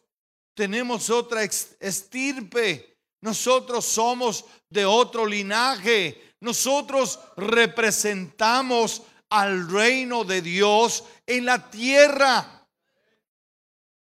tenemos 0.54 1.10
otra 1.10 1.42
estirpe. 1.44 2.98
Nosotros 3.20 3.84
somos 3.84 4.44
de 4.70 4.84
otro 4.84 5.26
linaje. 5.26 6.34
Nosotros 6.40 7.18
representamos 7.36 9.02
al 9.28 9.70
reino 9.70 10.24
de 10.24 10.40
Dios 10.40 11.04
en 11.26 11.44
la 11.44 11.70
tierra. 11.70 12.66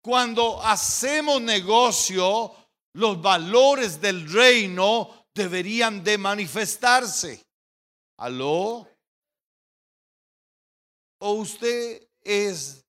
Cuando 0.00 0.62
hacemos 0.62 1.42
negocio, 1.42 2.54
los 2.96 3.20
valores 3.20 4.00
del 4.00 4.30
reino 4.30 5.26
deberían 5.34 6.02
de 6.02 6.18
manifestarse. 6.18 7.46
¿Aló? 8.18 8.88
¿O 11.20 11.32
usted 11.32 12.08
es 12.22 12.84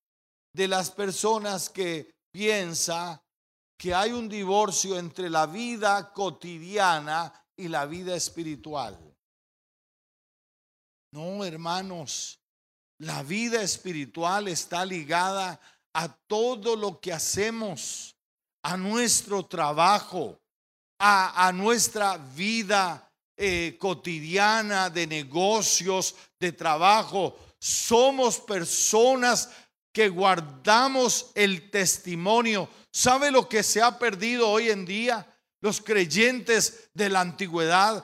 de 0.53 0.67
las 0.67 0.91
personas 0.91 1.69
que 1.69 2.09
piensa 2.31 3.23
que 3.77 3.93
hay 3.93 4.11
un 4.11 4.27
divorcio 4.27 4.97
entre 4.97 5.29
la 5.29 5.45
vida 5.45 6.11
cotidiana 6.11 7.31
y 7.55 7.67
la 7.67 7.85
vida 7.85 8.15
espiritual. 8.15 8.97
No, 11.11 11.43
hermanos, 11.45 12.39
la 12.99 13.21
vida 13.23 13.61
espiritual 13.61 14.47
está 14.47 14.83
ligada 14.83 15.59
a 15.93 16.07
todo 16.27 16.75
lo 16.75 16.99
que 16.99 17.13
hacemos, 17.13 18.15
a 18.67 18.75
nuestro 18.75 19.45
trabajo, 19.45 20.39
a, 20.99 21.51
nuestra 21.53 22.17
vida 22.17 23.09
eh, 23.37 23.77
cotidiana 23.79 24.89
de 24.89 25.07
negocios, 25.07 26.15
de 26.39 26.51
trabajo 26.51 27.37
somos 27.59 28.39
personas 28.39 29.49
que 29.93 30.09
guardamos 30.09 31.31
el 31.33 31.71
testimonio. 31.71 32.69
¿Sabe 32.91 33.31
lo 33.31 33.47
que 33.47 33.63
se 33.63 33.81
ha 33.81 33.97
perdido 33.97 34.49
hoy 34.49 34.69
en 34.69 34.85
día? 34.85 35.25
Los 35.61 35.81
creyentes 35.81 36.89
de 36.93 37.09
la 37.09 37.21
antigüedad 37.21 38.03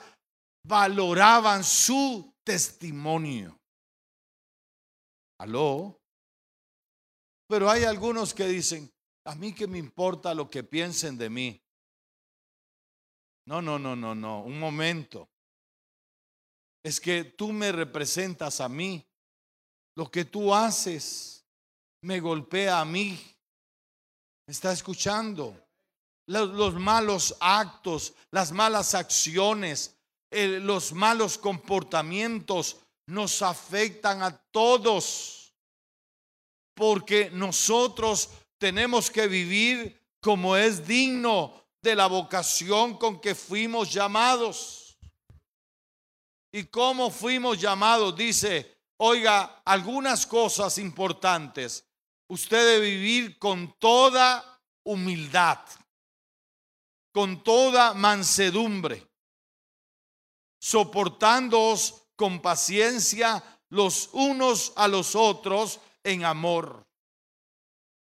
valoraban 0.66 1.64
su 1.64 2.34
testimonio. 2.44 3.60
¿Aló? 5.40 6.00
Pero 7.48 7.70
hay 7.70 7.84
algunos 7.84 8.34
que 8.34 8.48
dicen, 8.48 8.92
a 9.26 9.36
mí 9.36 9.54
que 9.54 9.68
me 9.68 9.78
importa 9.78 10.34
lo 10.34 10.50
que 10.50 10.64
piensen 10.64 11.18
de 11.18 11.30
mí. 11.30 11.62
No, 13.46 13.62
no, 13.62 13.78
no, 13.78 13.96
no, 13.96 14.16
no, 14.16 14.42
un 14.42 14.60
momento. 14.60 15.30
Es 16.84 17.00
que 17.00 17.24
tú 17.24 17.52
me 17.52 17.72
representas 17.72 18.60
a 18.62 18.70
mí. 18.70 19.06
Lo 19.96 20.10
que 20.10 20.26
tú 20.26 20.54
haces 20.54 21.46
me 22.02 22.20
golpea 22.20 22.82
a 22.82 22.86
mí. 22.86 23.20
¿Me 24.48 24.52
está 24.52 24.74
escuchando? 24.74 25.58
Los, 26.28 26.74
malos 26.76 27.36
actos, 27.40 28.14
las 28.32 28.52
malas 28.52 28.96
acciones, 28.96 29.98
los 30.32 30.94
malos 30.94 31.38
comportamientos 31.38 32.78
nos 33.08 33.42
afectan 33.42 34.22
a 34.22 34.36
todos. 34.52 35.54
Porque 36.76 37.30
nosotros 37.30 38.30
tenemos 38.64 39.12
que 39.12 39.28
vivir 39.28 40.02
como 40.22 40.56
es 40.56 40.88
digno 40.88 41.54
de 41.82 41.98
la 41.98 42.08
vocación 42.08 42.98
con 42.98 43.20
que 43.20 43.36
fuimos 43.36 43.92
llamados. 43.92 44.98
¿Y 46.50 46.64
cómo 46.68 47.12
fuimos 47.12 47.60
llamados? 47.60 48.16
Dice 48.16 48.78
Oiga, 48.96 49.62
algunas 49.66 50.26
cosas 50.26 50.78
importantes. 50.78 51.86
Usted 52.30 52.76
debe 52.76 52.90
vivir 52.90 53.38
con 53.38 53.78
toda 53.80 54.62
humildad, 54.84 55.60
con 57.12 57.44
toda 57.44 57.94
mansedumbre, 57.94 59.06
soportándoos 60.58 62.06
con 62.16 62.42
paciencia 62.42 63.44
los 63.68 64.10
unos 64.14 64.72
a 64.78 64.88
los 64.88 65.18
otros 65.18 65.82
en 66.02 66.24
amor, 66.24 66.83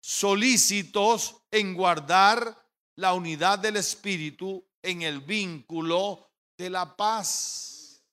solícitos 0.02 1.38
en 1.52 1.74
guardar 1.74 2.58
la 2.98 3.14
unidad 3.14 3.60
del 3.60 3.78
Espíritu 3.78 4.68
en 4.82 5.04
el 5.04 5.22
vínculo 5.22 6.32
de 6.58 6.70
la 6.70 6.96
paz. 6.96 8.04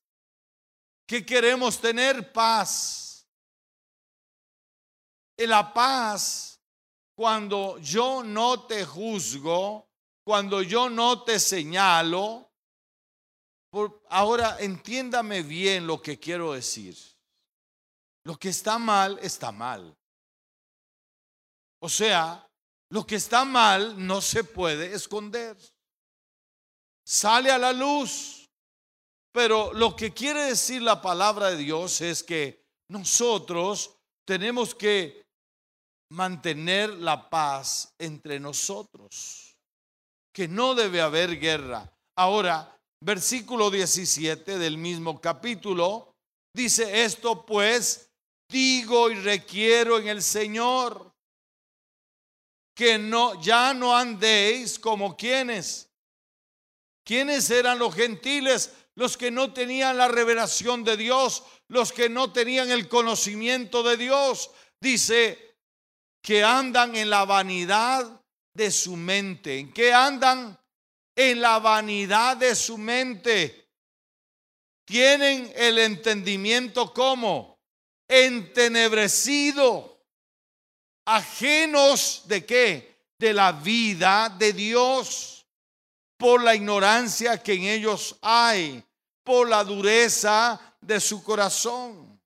¿Qué 1.06 1.24
queremos 1.24 1.80
tener? 1.80 2.32
Paz. 2.32 3.26
En 5.36 5.50
la 5.50 5.72
paz, 5.72 6.60
cuando 7.16 7.78
yo 7.78 8.22
no 8.22 8.66
te 8.66 8.84
juzgo, 8.84 9.88
cuando 10.24 10.62
yo 10.62 10.90
no 10.90 11.22
te 11.22 11.40
señalo, 11.40 12.52
ahora 14.08 14.58
entiéndame 14.60 15.42
bien 15.42 15.86
lo 15.86 16.00
que 16.00 16.18
quiero 16.18 16.52
decir. 16.52 16.96
Lo 18.24 18.36
que 18.38 18.50
está 18.50 18.78
mal, 18.78 19.18
está 19.22 19.50
mal. 19.50 19.97
O 21.80 21.88
sea, 21.88 22.46
lo 22.90 23.06
que 23.06 23.16
está 23.16 23.44
mal 23.44 24.06
no 24.06 24.20
se 24.20 24.44
puede 24.44 24.94
esconder. 24.94 25.56
Sale 27.06 27.50
a 27.50 27.58
la 27.58 27.72
luz. 27.72 28.46
Pero 29.32 29.72
lo 29.72 29.94
que 29.94 30.12
quiere 30.12 30.44
decir 30.44 30.82
la 30.82 31.00
palabra 31.00 31.50
de 31.50 31.58
Dios 31.58 32.00
es 32.00 32.22
que 32.22 32.64
nosotros 32.90 33.94
tenemos 34.26 34.74
que 34.74 35.22
mantener 36.10 36.90
la 36.90 37.28
paz 37.28 37.94
entre 37.98 38.40
nosotros. 38.40 39.56
Que 40.34 40.48
no 40.48 40.74
debe 40.74 41.00
haber 41.00 41.38
guerra. 41.38 41.92
Ahora, 42.16 42.74
versículo 43.00 43.70
17 43.70 44.58
del 44.58 44.78
mismo 44.78 45.20
capítulo 45.20 46.14
dice 46.54 47.04
esto 47.04 47.46
pues 47.46 48.10
digo 48.50 49.10
y 49.10 49.14
requiero 49.14 49.98
en 49.98 50.08
el 50.08 50.22
Señor 50.22 51.12
que 52.78 52.96
no, 52.96 53.42
ya 53.42 53.74
no 53.74 53.96
andéis 53.96 54.78
como 54.78 55.16
quienes. 55.16 55.90
¿Quiénes 57.04 57.50
eran 57.50 57.76
los 57.76 57.92
gentiles? 57.92 58.72
Los 58.94 59.16
que 59.16 59.32
no 59.32 59.52
tenían 59.52 59.96
la 59.96 60.06
revelación 60.06 60.84
de 60.84 60.96
Dios, 60.96 61.42
los 61.66 61.92
que 61.92 62.08
no 62.08 62.32
tenían 62.32 62.70
el 62.70 62.88
conocimiento 62.88 63.82
de 63.82 63.96
Dios. 63.96 64.52
Dice 64.80 65.56
que 66.22 66.44
andan 66.44 66.94
en 66.94 67.10
la 67.10 67.24
vanidad 67.24 68.22
de 68.54 68.70
su 68.70 68.94
mente. 68.94 69.58
¿En 69.58 69.72
qué 69.72 69.92
andan? 69.92 70.56
En 71.16 71.40
la 71.40 71.58
vanidad 71.58 72.36
de 72.36 72.54
su 72.54 72.78
mente. 72.78 73.72
Tienen 74.84 75.52
el 75.56 75.80
entendimiento 75.80 76.94
como 76.94 77.58
entenebrecido 78.06 79.97
ajenos 81.08 82.22
de 82.26 82.44
qué? 82.44 82.98
De 83.18 83.32
la 83.32 83.52
vida 83.52 84.28
de 84.28 84.52
Dios, 84.52 85.46
por 86.18 86.42
la 86.42 86.54
ignorancia 86.54 87.42
que 87.42 87.54
en 87.54 87.62
ellos 87.62 88.16
hay, 88.20 88.84
por 89.24 89.48
la 89.48 89.64
dureza 89.64 90.60
de 90.80 91.00
su 91.00 91.22
corazón, 91.22 92.20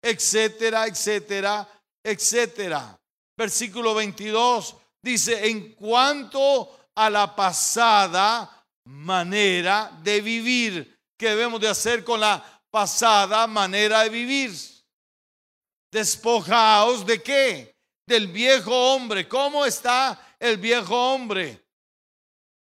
etcétera, 0.00 0.86
etcétera, 0.86 1.68
etcétera. 2.02 2.98
Versículo 3.36 3.94
22 3.94 4.76
dice, 5.02 5.48
en 5.48 5.74
cuanto 5.74 6.88
a 6.94 7.10
la 7.10 7.36
pasada 7.36 8.66
manera 8.84 9.92
de 10.02 10.22
vivir, 10.22 11.00
¿qué 11.18 11.30
debemos 11.30 11.60
de 11.60 11.68
hacer 11.68 12.02
con 12.02 12.20
la 12.20 12.62
pasada 12.70 13.46
manera 13.46 14.04
de 14.04 14.08
vivir? 14.08 14.52
Despojaos 15.92 17.04
de 17.04 17.22
qué? 17.22 17.75
Del 18.06 18.28
viejo 18.28 18.94
hombre. 18.94 19.28
¿Cómo 19.28 19.66
está 19.66 20.36
el 20.38 20.56
viejo 20.56 21.14
hombre? 21.14 21.60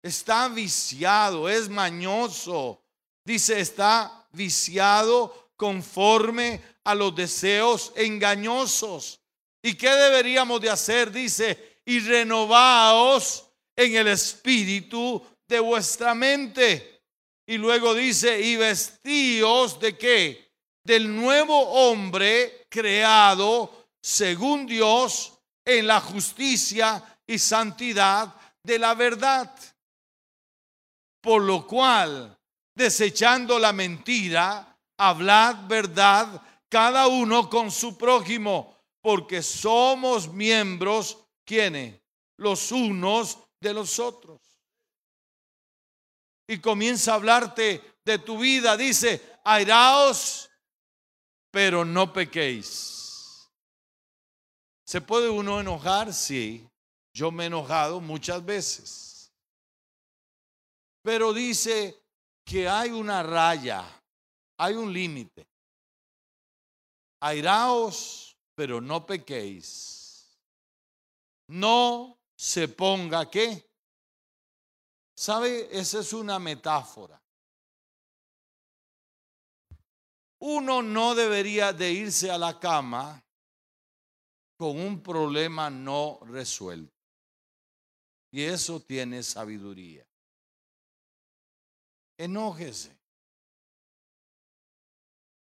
Está 0.04 0.48
viciado, 0.48 1.50
es 1.50 1.68
mañoso. 1.68 2.82
Dice, 3.26 3.60
está 3.60 4.28
viciado 4.32 5.52
conforme 5.56 6.62
a 6.84 6.96
los 6.96 7.16
deseos 7.16 7.92
engañosos. 7.96 9.20
¿Y 9.62 9.76
qué 9.76 9.90
deberíamos 9.90 10.62
de 10.62 10.70
hacer? 10.70 11.12
Dice, 11.12 11.82
y 11.86 12.00
renovaos 12.00 13.46
en 13.76 13.96
el 13.96 14.08
espíritu 14.08 15.24
de 15.48 15.60
vuestra 15.60 16.16
mente. 16.16 17.04
Y 17.46 17.58
luego 17.58 17.94
dice, 17.94 18.40
y 18.40 18.56
vestíos 18.56 19.80
de 19.80 19.98
qué? 19.98 20.52
Del 20.84 21.16
nuevo 21.16 21.60
hombre 21.60 22.66
creado 22.70 23.81
según 24.02 24.66
Dios 24.66 25.38
en 25.64 25.88
la 25.88 26.02
justicia 26.02 27.20
y 27.28 27.38
santidad 27.38 28.34
de 28.64 28.80
la 28.80 28.96
verdad. 28.96 29.54
Por 31.22 31.44
lo 31.44 31.68
cual, 31.68 32.38
desechando 32.76 33.60
la 33.60 33.74
mentira, 33.74 34.78
hablad 34.98 35.68
verdad 35.68 36.42
cada 36.68 37.08
uno 37.08 37.50
con 37.50 37.70
su 37.70 37.98
prójimo, 37.98 38.76
porque 39.02 39.44
somos 39.44 40.32
miembros, 40.32 41.18
¿quiénes? 41.46 42.00
Los 42.38 42.72
unos 42.72 43.38
de 43.60 43.74
los 43.74 44.00
otros. 44.00 44.40
Y 46.48 46.60
comienza 46.60 47.12
a 47.12 47.16
hablarte 47.16 48.00
de 48.04 48.20
tu 48.20 48.40
vida, 48.40 48.76
dice, 48.78 49.40
airaos, 49.44 50.50
pero 51.52 51.86
no 51.86 52.12
pequéis. 52.12 53.01
¿Se 54.92 55.00
puede 55.00 55.30
uno 55.30 55.58
enojar? 55.58 56.14
Sí. 56.14 56.70
Yo 57.14 57.32
me 57.32 57.46
he 57.46 57.48
enojado 57.48 58.02
muchas 58.02 58.44
veces. 58.44 59.32
Pero 61.02 61.32
dice 61.32 62.04
que 62.44 62.68
hay 62.68 62.92
una 62.92 63.24
raya, 63.24 63.86
hay 64.58 64.74
un 64.74 64.92
límite. 64.92 65.48
Airaos, 67.22 68.36
pero 68.54 68.82
no 68.82 69.06
pequéis. 69.06 70.38
No 71.48 72.20
se 72.36 72.68
ponga 72.68 73.32
qué. 73.32 73.66
¿Sabe? 75.16 75.70
Esa 75.72 76.02
es 76.02 76.12
una 76.12 76.38
metáfora. 76.38 77.18
Uno 80.40 80.82
no 80.82 81.16
debería 81.16 81.72
de 81.72 81.94
irse 81.94 82.30
a 82.30 82.38
la 82.38 82.60
cama 82.60 83.24
con 84.62 84.80
un 84.80 85.02
problema 85.02 85.72
no 85.72 86.20
resuelto. 86.28 86.94
Y 88.32 88.44
eso 88.44 88.80
tiene 88.80 89.24
sabiduría. 89.24 90.06
Enójese. 92.16 92.96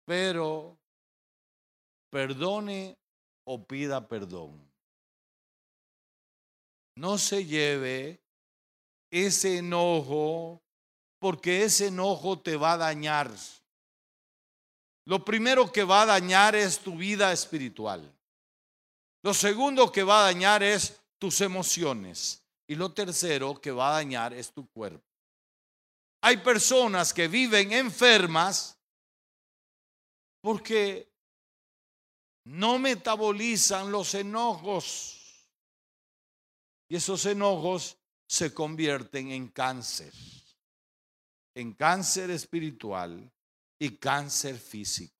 Pero 0.04 0.76
perdone 2.10 2.98
o 3.46 3.66
pida 3.66 4.06
perdón. 4.06 4.70
No 6.96 7.16
se 7.16 7.42
lleve 7.42 8.20
ese 9.10 9.56
enojo 9.56 10.60
porque 11.18 11.64
ese 11.64 11.86
enojo 11.86 12.38
te 12.38 12.54
va 12.54 12.74
a 12.74 12.76
dañar. 12.76 13.34
Lo 15.06 15.24
primero 15.24 15.72
que 15.72 15.84
va 15.84 16.02
a 16.02 16.06
dañar 16.06 16.54
es 16.54 16.78
tu 16.78 16.98
vida 16.98 17.32
espiritual. 17.32 18.12
Lo 19.26 19.34
segundo 19.34 19.90
que 19.90 20.04
va 20.04 20.20
a 20.20 20.32
dañar 20.32 20.62
es 20.62 21.00
tus 21.18 21.40
emociones. 21.40 22.46
Y 22.68 22.76
lo 22.76 22.92
tercero 22.92 23.60
que 23.60 23.72
va 23.72 23.88
a 23.88 23.94
dañar 23.94 24.32
es 24.32 24.52
tu 24.52 24.68
cuerpo. 24.68 25.04
Hay 26.20 26.36
personas 26.36 27.12
que 27.12 27.26
viven 27.26 27.72
enfermas 27.72 28.78
porque 30.40 31.12
no 32.44 32.78
metabolizan 32.78 33.90
los 33.90 34.14
enojos. 34.14 35.50
Y 36.88 36.94
esos 36.94 37.26
enojos 37.26 37.98
se 38.28 38.54
convierten 38.54 39.32
en 39.32 39.48
cáncer. 39.48 40.12
En 41.52 41.72
cáncer 41.72 42.30
espiritual 42.30 43.28
y 43.76 43.96
cáncer 43.96 44.56
físico. 44.56 45.16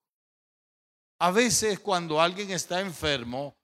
A 1.19 1.29
veces 1.31 1.81
cuando 1.81 2.21
alguien 2.21 2.51
está 2.51 2.79
enfermo, 2.79 3.57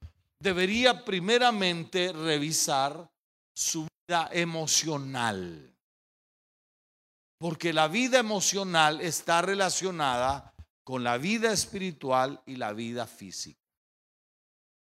debería 0.43 1.05
primeramente 1.05 2.11
revisar 2.11 3.09
su 3.55 3.87
vida 3.87 4.29
emocional. 4.33 5.73
Porque 7.37 7.71
la 7.71 7.87
vida 7.87 8.19
emocional 8.19 8.99
está 8.99 9.41
relacionada 9.41 10.53
con 10.83 11.03
la 11.03 11.17
vida 11.17 11.51
espiritual 11.53 12.41
y 12.45 12.57
la 12.57 12.73
vida 12.73 13.07
física. 13.07 13.59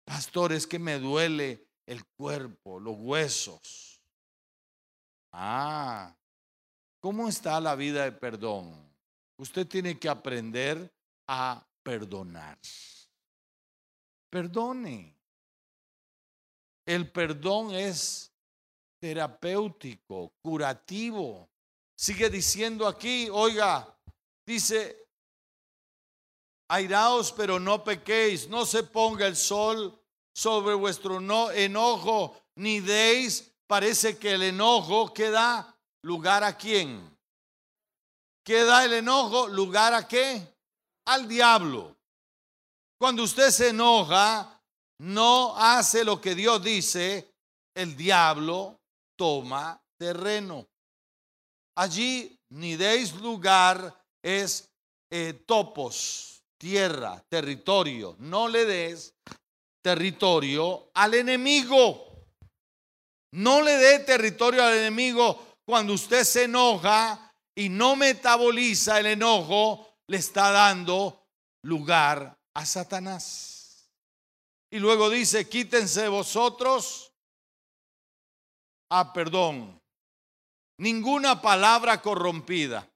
Pastor, 0.04 0.52
es 0.52 0.66
que 0.66 0.80
me 0.80 0.98
duele 0.98 1.68
el 1.86 2.04
cuerpo, 2.04 2.80
los 2.80 2.96
huesos. 2.98 4.00
Ah, 5.32 6.14
¿cómo 7.00 7.28
está 7.28 7.60
la 7.60 7.76
vida 7.76 8.04
de 8.04 8.12
perdón? 8.12 8.84
Usted 9.36 9.66
tiene 9.66 9.98
que 9.98 10.08
aprender 10.08 10.92
a 11.28 11.64
perdonar. 11.82 12.58
Perdone. 14.30 15.15
El 16.86 17.10
perdón 17.10 17.74
es 17.74 18.32
terapéutico, 19.00 20.32
curativo. 20.40 21.48
Sigue 21.96 22.30
diciendo 22.30 22.86
aquí, 22.86 23.28
oiga, 23.30 23.98
dice, 24.46 25.08
airaos 26.68 27.32
pero 27.32 27.58
no 27.58 27.82
pequéis, 27.82 28.48
no 28.48 28.64
se 28.64 28.84
ponga 28.84 29.26
el 29.26 29.36
sol 29.36 30.00
sobre 30.32 30.74
vuestro 30.74 31.20
no, 31.20 31.50
enojo, 31.50 32.40
ni 32.56 32.80
deis, 32.80 33.52
parece 33.66 34.18
que 34.18 34.32
el 34.32 34.42
enojo 34.42 35.12
queda 35.12 35.76
lugar 36.02 36.44
a 36.44 36.56
quién. 36.56 37.16
¿Queda 38.44 38.84
el 38.84 38.92
enojo 38.92 39.48
lugar 39.48 39.92
a 39.92 40.06
qué? 40.06 40.54
Al 41.06 41.26
diablo. 41.26 41.96
Cuando 42.98 43.24
usted 43.24 43.50
se 43.50 43.70
enoja, 43.70 44.55
no 44.98 45.56
hace 45.56 46.04
lo 46.04 46.20
que 46.20 46.34
Dios 46.34 46.62
dice, 46.62 47.34
el 47.74 47.96
diablo 47.96 48.80
toma 49.16 49.80
terreno. 49.98 50.66
Allí 51.76 52.38
ni 52.50 52.76
deis 52.76 53.14
lugar 53.14 53.94
es 54.22 54.70
eh, 55.10 55.44
topos, 55.46 56.42
tierra, 56.58 57.22
territorio. 57.28 58.16
No 58.18 58.48
le 58.48 58.64
des 58.64 59.14
territorio 59.82 60.90
al 60.94 61.14
enemigo. 61.14 62.24
No 63.32 63.60
le 63.60 63.76
dé 63.76 63.98
territorio 64.00 64.64
al 64.64 64.74
enemigo 64.74 65.56
cuando 65.66 65.92
usted 65.92 66.24
se 66.24 66.44
enoja 66.44 67.34
y 67.54 67.68
no 67.68 67.96
metaboliza 67.96 69.00
el 69.00 69.06
enojo, 69.06 69.98
le 70.06 70.18
está 70.18 70.50
dando 70.50 71.26
lugar 71.62 72.38
a 72.54 72.64
Satanás. 72.64 73.55
Y 74.76 74.78
luego 74.78 75.08
dice, 75.08 75.48
quítense 75.48 76.06
vosotros. 76.06 77.10
Ah, 78.90 79.10
perdón. 79.10 79.80
Ninguna 80.76 81.40
palabra 81.40 82.02
corrompida. 82.02 82.86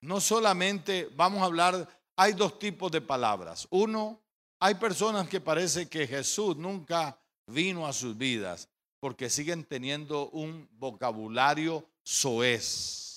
No 0.00 0.22
solamente 0.22 1.10
vamos 1.14 1.42
a 1.42 1.44
hablar, 1.44 1.86
hay 2.16 2.32
dos 2.32 2.58
tipos 2.58 2.90
de 2.90 3.02
palabras. 3.02 3.68
Uno, 3.68 4.22
hay 4.58 4.76
personas 4.76 5.28
que 5.28 5.38
parece 5.38 5.86
que 5.86 6.06
Jesús 6.06 6.56
nunca 6.56 7.20
vino 7.46 7.86
a 7.86 7.92
sus 7.92 8.16
vidas 8.16 8.70
porque 9.00 9.28
siguen 9.28 9.64
teniendo 9.64 10.30
un 10.30 10.66
vocabulario 10.78 11.86
soez. 12.02 13.13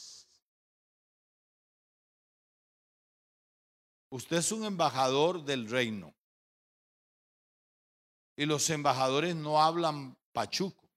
Usted 4.09 4.37
es 4.37 4.51
un 4.51 4.63
embajador 4.63 5.43
del 5.43 5.69
reino. 5.69 6.13
Y 8.35 8.45
los 8.45 8.69
embajadores 8.69 9.35
no 9.35 9.61
hablan 9.61 10.15
pachuco. 10.31 10.87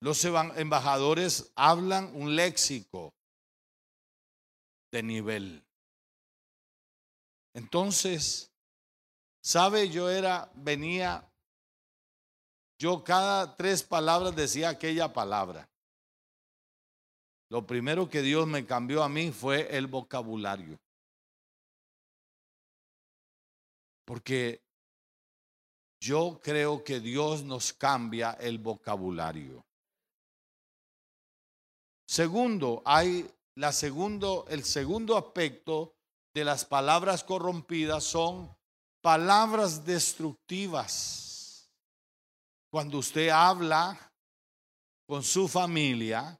Los 0.00 0.24
embajadores 0.24 1.52
hablan 1.54 2.10
un 2.14 2.34
léxico 2.34 3.14
de 4.90 5.02
nivel. 5.02 5.64
Entonces, 7.54 8.50
sabe, 9.42 9.88
yo 9.88 10.10
era, 10.10 10.50
venía, 10.54 11.26
yo 12.78 13.02
cada 13.02 13.56
tres 13.56 13.82
palabras 13.82 14.34
decía 14.36 14.70
aquella 14.70 15.12
palabra. 15.12 15.68
Lo 17.48 17.66
primero 17.66 18.08
que 18.08 18.22
Dios 18.22 18.46
me 18.46 18.66
cambió 18.66 19.02
a 19.02 19.08
mí 19.08 19.30
fue 19.30 19.76
el 19.76 19.86
vocabulario. 19.86 20.78
Porque 24.06 24.62
yo 26.00 26.40
creo 26.42 26.82
que 26.82 27.00
Dios 27.00 27.42
nos 27.42 27.72
cambia 27.72 28.32
el 28.40 28.58
vocabulario. 28.58 29.66
Segundo, 32.08 32.82
hay 32.84 33.28
la 33.56 33.72
segundo, 33.72 34.46
el 34.48 34.64
segundo 34.64 35.16
aspecto 35.16 35.94
de 36.32 36.44
las 36.44 36.64
palabras 36.64 37.24
corrompidas 37.24 38.04
son 38.04 38.54
palabras 39.02 39.84
destructivas. 39.84 41.68
Cuando 42.70 42.98
usted 42.98 43.30
habla 43.30 43.98
con 45.06 45.22
su 45.22 45.48
familia, 45.48 46.38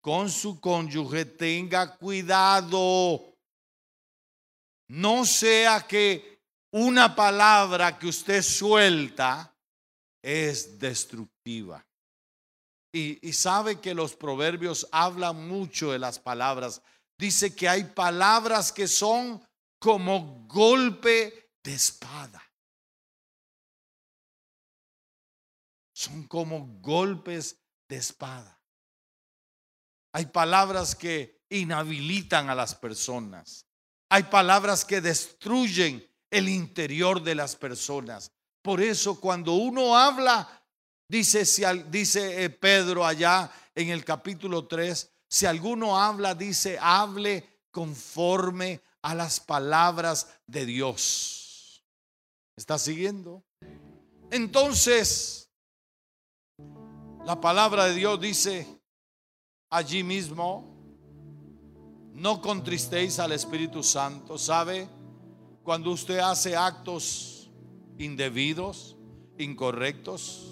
con 0.00 0.30
su 0.30 0.58
cónyuge, 0.60 1.24
tenga 1.24 1.96
cuidado. 1.96 3.34
No 4.88 5.24
sea 5.24 5.86
que 5.86 6.35
una 6.72 7.14
palabra 7.14 7.98
que 7.98 8.08
usted 8.08 8.42
suelta 8.42 9.54
es 10.22 10.78
destructiva. 10.78 11.86
Y, 12.92 13.32
sabe 13.34 13.78
que 13.80 13.94
los 13.94 14.16
proverbios 14.16 14.88
hablan 14.90 15.46
mucho 15.46 15.92
de 15.92 15.98
las 15.98 16.18
palabras. 16.18 16.80
Dice 17.18 17.54
que 17.54 17.68
hay 17.68 17.84
palabras 17.84 18.72
que 18.72 18.88
son 18.88 19.46
como 19.78 20.46
golpe 20.48 21.52
de 21.62 21.74
espada. 21.74 22.42
Son 25.94 26.26
como 26.26 26.66
golpes 26.80 27.58
de 27.88 27.96
espada. 27.96 28.58
Hay 30.12 30.26
palabras 30.26 30.94
que 30.94 31.44
inhabilitan 31.50 32.48
a 32.48 32.54
las 32.54 32.74
personas. 32.74 33.66
Hay 34.08 34.22
palabras 34.24 34.84
que 34.84 35.02
destruyen 35.02 36.06
el 36.36 36.48
interior 36.48 37.22
de 37.22 37.34
las 37.34 37.56
personas. 37.56 38.30
Por 38.62 38.80
eso 38.80 39.20
cuando 39.20 39.54
uno 39.54 39.96
habla 39.96 40.48
Dice, 41.08 41.44
si, 41.44 41.62
dice 41.88 42.44
eh, 42.44 42.50
Pedro 42.50 43.06
allá 43.06 43.50
en 43.74 43.90
el 43.90 44.04
capítulo 44.04 44.66
3, 44.66 45.12
si 45.28 45.46
alguno 45.46 45.98
habla, 45.98 46.34
dice, 46.34 46.78
hable 46.80 47.60
conforme 47.70 48.80
a 49.02 49.14
las 49.14 49.38
palabras 49.38 50.28
de 50.46 50.66
Dios. 50.66 51.84
¿Está 52.56 52.78
siguiendo? 52.78 53.44
Entonces, 54.30 55.48
la 57.24 57.40
palabra 57.40 57.84
de 57.84 57.94
Dios 57.94 58.20
dice 58.20 58.66
allí 59.70 60.02
mismo, 60.02 60.74
no 62.14 62.40
contristéis 62.40 63.20
al 63.20 63.32
Espíritu 63.32 63.82
Santo. 63.82 64.38
¿Sabe? 64.38 64.88
Cuando 65.66 65.90
usted 65.90 66.20
hace 66.20 66.54
actos 66.54 67.50
indebidos, 67.98 68.96
incorrectos, 69.36 70.46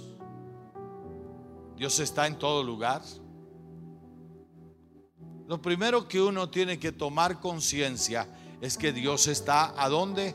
Dios 1.77 2.01
está 2.01 2.27
en 2.27 2.37
todo 2.37 2.65
lugar. 2.65 3.01
Lo 5.47 5.63
primero 5.63 6.09
que 6.09 6.21
uno 6.21 6.51
tiene 6.51 6.81
que 6.81 6.91
tomar 6.91 7.39
conciencia 7.39 8.27
es 8.61 8.77
que 8.77 8.93
Dios 8.93 9.29
está 9.29 9.81
a 9.81 9.89
dónde? 9.89 10.35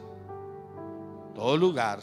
Todo 1.36 1.58
lugar. 1.58 2.00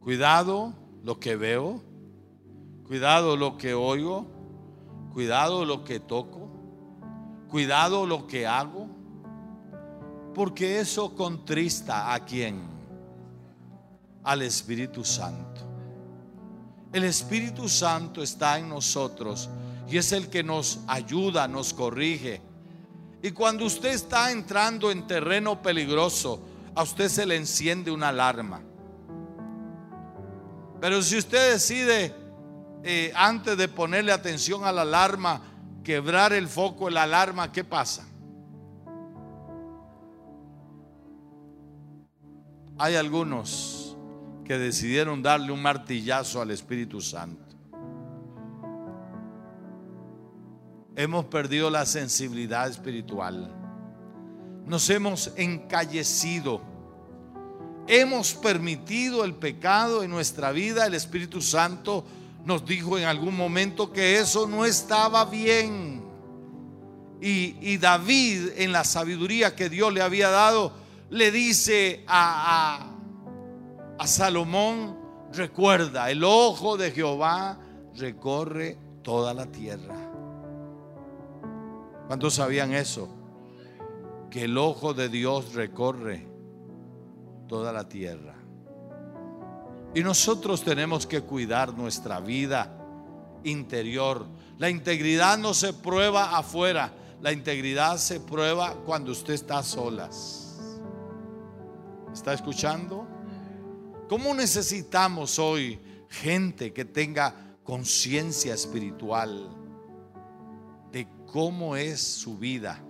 Cuidado 0.00 0.74
lo 1.04 1.20
que 1.20 1.36
veo, 1.36 1.80
cuidado 2.88 3.36
lo 3.36 3.56
que 3.56 3.72
oigo, 3.72 4.26
cuidado 5.12 5.64
lo 5.64 5.84
que 5.84 6.00
toco, 6.00 6.50
cuidado 7.48 8.04
lo 8.04 8.26
que 8.26 8.48
hago, 8.48 8.83
porque 10.34 10.80
eso 10.80 11.14
contrista 11.14 12.12
a 12.12 12.24
quién? 12.24 12.62
Al 14.24 14.42
Espíritu 14.42 15.04
Santo. 15.04 15.62
El 16.92 17.04
Espíritu 17.04 17.68
Santo 17.68 18.22
está 18.22 18.58
en 18.58 18.68
nosotros 18.68 19.48
y 19.88 19.96
es 19.96 20.12
el 20.12 20.28
que 20.28 20.42
nos 20.42 20.80
ayuda, 20.86 21.48
nos 21.48 21.72
corrige. 21.72 22.40
Y 23.22 23.30
cuando 23.30 23.64
usted 23.64 23.90
está 23.90 24.30
entrando 24.30 24.90
en 24.90 25.06
terreno 25.06 25.62
peligroso, 25.62 26.40
a 26.74 26.82
usted 26.82 27.08
se 27.08 27.24
le 27.24 27.36
enciende 27.36 27.90
una 27.90 28.08
alarma. 28.08 28.60
Pero 30.80 31.02
si 31.02 31.16
usted 31.16 31.52
decide, 31.52 32.14
eh, 32.82 33.12
antes 33.14 33.56
de 33.56 33.68
ponerle 33.68 34.12
atención 34.12 34.64
a 34.64 34.72
la 34.72 34.82
alarma, 34.82 35.40
quebrar 35.82 36.32
el 36.32 36.48
foco 36.48 36.90
la 36.90 37.04
alarma, 37.04 37.50
¿qué 37.50 37.64
pasa? 37.64 38.06
Hay 42.76 42.96
algunos 42.96 43.96
que 44.44 44.58
decidieron 44.58 45.22
darle 45.22 45.52
un 45.52 45.62
martillazo 45.62 46.42
al 46.42 46.50
Espíritu 46.50 47.00
Santo. 47.00 47.42
Hemos 50.96 51.24
perdido 51.26 51.70
la 51.70 51.86
sensibilidad 51.86 52.68
espiritual. 52.68 53.52
Nos 54.66 54.90
hemos 54.90 55.32
encallecido. 55.36 56.62
Hemos 57.86 58.34
permitido 58.34 59.24
el 59.24 59.34
pecado 59.34 60.02
en 60.02 60.10
nuestra 60.10 60.52
vida. 60.52 60.86
El 60.86 60.94
Espíritu 60.94 61.42
Santo 61.42 62.04
nos 62.44 62.64
dijo 62.64 62.98
en 62.98 63.04
algún 63.04 63.36
momento 63.36 63.92
que 63.92 64.18
eso 64.18 64.46
no 64.46 64.64
estaba 64.64 65.24
bien. 65.24 66.02
Y, 67.20 67.78
David, 67.78 68.50
en 68.56 68.72
la 68.72 68.84
sabiduría 68.84 69.56
que 69.56 69.70
Dios 69.70 69.92
le 69.92 70.02
había 70.02 70.28
dado, 70.28 70.83
le 71.10 71.30
dice 71.30 72.04
a, 72.06 72.90
Salomón, 74.04 75.02
Recuerda, 75.32 76.12
el 76.12 76.22
ojo 76.22 76.76
de 76.76 76.92
Jehová 76.92 77.58
recorre 77.96 78.78
toda 79.02 79.34
la 79.34 79.46
tierra. 79.46 79.96
¿Cuántos 82.06 82.34
sabían 82.34 82.72
eso? 82.72 83.08
Que 84.30 84.44
el 84.44 84.56
ojo 84.56 84.94
de 84.94 85.08
Dios 85.08 85.54
recorre 85.54 86.24
toda 87.48 87.72
la 87.72 87.88
tierra. 87.88 88.36
Y 89.92 90.02
nosotros 90.02 90.62
tenemos 90.62 91.04
que 91.04 91.22
cuidar 91.22 91.74
nuestra 91.74 92.20
vida 92.20 92.70
interior. 93.42 94.26
La 94.58 94.70
integridad 94.70 95.36
no 95.36 95.52
se 95.52 95.72
prueba 95.72 96.36
afuera, 96.36 96.92
la 97.20 97.32
integridad 97.32 97.96
se 97.96 98.20
prueba 98.20 98.74
cuando 98.84 99.10
usted 99.10 99.34
está 99.34 99.58
a 99.58 99.62
solas. 99.64 100.43
¿Está 102.14 102.32
escuchando? 102.32 103.08
¿Cómo 104.08 104.32
necesitamos 104.34 105.36
hoy 105.40 105.80
gente 106.08 106.72
que 106.72 106.84
tenga 106.84 107.34
conciencia 107.64 108.54
espiritual 108.54 109.50
de 110.92 111.08
cómo 111.26 111.74
es 111.74 112.00
su 112.00 112.38
vida? 112.38 112.80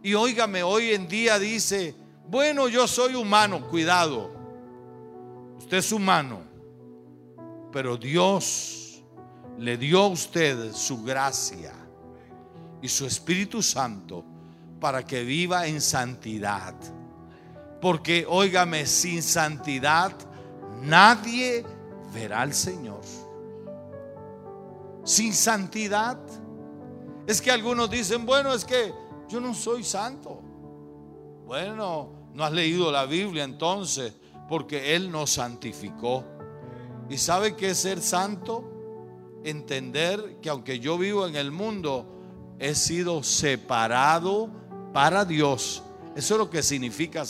Y 0.00 0.14
óigame, 0.14 0.62
hoy 0.62 0.90
en 0.92 1.08
día 1.08 1.40
dice, 1.40 1.96
bueno, 2.28 2.68
yo 2.68 2.86
soy 2.86 3.16
humano, 3.16 3.68
cuidado. 3.68 4.30
Usted 5.58 5.78
es 5.78 5.90
humano, 5.90 6.42
pero 7.72 7.96
Dios 7.96 9.02
le 9.58 9.76
dio 9.76 10.02
a 10.02 10.06
usted 10.06 10.72
su 10.72 11.02
gracia 11.02 11.72
y 12.80 12.86
su 12.86 13.06
Espíritu 13.06 13.60
Santo 13.60 14.24
para 14.78 15.04
que 15.04 15.24
viva 15.24 15.66
en 15.66 15.80
santidad. 15.80 16.76
Porque, 17.82 18.24
óigame, 18.28 18.86
sin 18.86 19.22
santidad 19.24 20.12
nadie 20.82 21.66
verá 22.14 22.42
al 22.42 22.54
Señor. 22.54 23.00
Sin 25.04 25.34
santidad. 25.34 26.16
Es 27.26 27.42
que 27.42 27.50
algunos 27.50 27.90
dicen, 27.90 28.24
bueno, 28.24 28.54
es 28.54 28.64
que 28.64 28.94
yo 29.28 29.40
no 29.40 29.52
soy 29.52 29.82
santo. 29.82 30.40
Bueno, 31.44 32.10
no 32.34 32.44
has 32.44 32.52
leído 32.52 32.92
la 32.92 33.04
Biblia 33.04 33.42
entonces, 33.42 34.14
porque 34.48 34.94
Él 34.94 35.10
nos 35.10 35.30
santificó. 35.30 36.24
¿Y 37.10 37.18
sabe 37.18 37.56
qué 37.56 37.70
es 37.70 37.78
ser 37.78 38.00
santo? 38.00 38.62
Entender 39.42 40.38
que 40.40 40.50
aunque 40.50 40.78
yo 40.78 40.98
vivo 40.98 41.26
en 41.26 41.34
el 41.34 41.50
mundo, 41.50 42.06
he 42.60 42.76
sido 42.76 43.24
separado 43.24 44.48
para 44.92 45.24
Dios. 45.24 45.82
Eso 46.14 46.34
es 46.34 46.38
lo 46.38 46.48
que 46.48 46.62
significa 46.62 47.24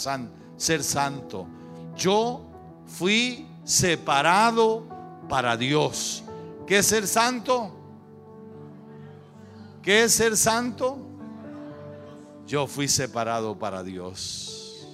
ser 0.57 0.83
santo. 0.83 1.47
Yo 1.97 2.43
fui 2.87 3.47
separado 3.65 4.85
para 5.29 5.57
Dios. 5.57 6.25
¿Qué 6.67 6.79
es 6.79 6.87
ser 6.87 7.07
santo? 7.07 7.75
¿Qué 9.83 10.05
es 10.05 10.13
ser 10.13 10.37
santo? 10.37 10.99
Yo 12.47 12.67
fui 12.67 12.89
separado 12.89 13.59
para 13.59 13.83
Dios. 13.83 14.87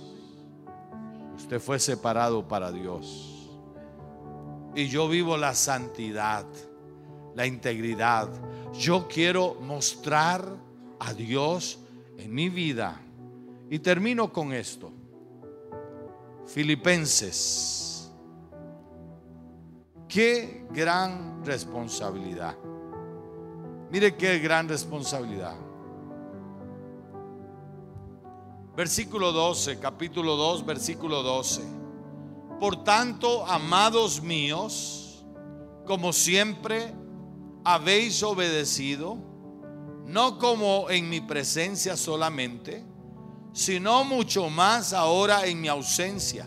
Usted 1.37 1.61
fue 1.61 1.79
separado 1.79 2.47
para 2.47 2.71
Dios. 2.73 3.51
Y 4.75 4.89
yo 4.89 5.09
vivo 5.09 5.37
la 5.37 5.55
santidad, 5.55 6.47
la 7.35 7.47
integridad. 7.47 8.29
Yo 8.75 9.09
quiero 9.09 9.55
mostrar 9.63 10.47
a 11.01 11.15
Dios 11.15 11.79
en 12.17 12.35
mi 12.35 12.49
vida. 12.49 13.01
Y 13.71 13.79
termino 13.79 14.33
con 14.33 14.53
esto. 14.53 14.93
Filipenses. 16.49 18.11
Qué 20.09 20.67
gran 20.71 21.45
responsabilidad. 21.45 22.57
Mire 23.91 24.17
qué 24.17 24.39
gran 24.39 24.67
responsabilidad. 24.67 25.55
Versículo 28.75 29.33
12, 29.33 29.79
capítulo 29.79 30.37
2, 30.37 30.65
versículo 30.65 31.23
12. 31.23 31.63
Por 32.59 32.83
tanto, 32.83 33.47
amados 33.47 34.23
míos, 34.23 35.27
como 35.85 36.15
siempre 36.15 36.95
habéis 37.63 38.23
obedecido, 38.23 39.19
no 40.07 40.39
como 40.39 40.89
en 40.89 41.11
mi 41.11 41.21
presencia 41.21 41.95
solamente, 41.97 42.87
sino 43.53 44.05
mucho 44.05 44.49
más 44.51 44.93
ahora 44.93 45.47
en 45.47 45.61
mi 45.61 45.69
ausencia. 45.69 46.47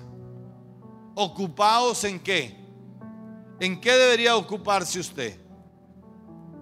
Ocupaos 1.16 2.04
en 2.04 2.20
qué? 2.20 2.58
¿En 3.60 3.80
qué 3.80 3.92
debería 3.92 4.36
ocuparse 4.36 5.00
usted? 5.00 5.40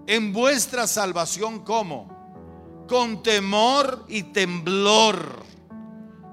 En 0.07 0.33
vuestra 0.33 0.87
salvación, 0.87 1.59
¿cómo? 1.63 2.85
Con 2.87 3.21
temor 3.21 4.05
y 4.09 4.23
temblor, 4.23 5.43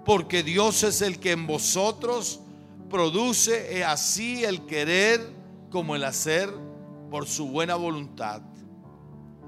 porque 0.05 0.43
Dios 0.43 0.83
es 0.83 1.03
el 1.03 1.21
que 1.21 1.33
en 1.33 1.47
vosotros 1.47 2.41
produce 2.89 3.85
así 3.85 4.45
el 4.45 4.65
querer 4.67 5.21
como 5.71 5.95
el 5.95 6.05
hacer 6.05 6.51
por 7.11 7.27
su 7.27 7.49
buena 7.49 7.75
voluntad. 7.75 8.41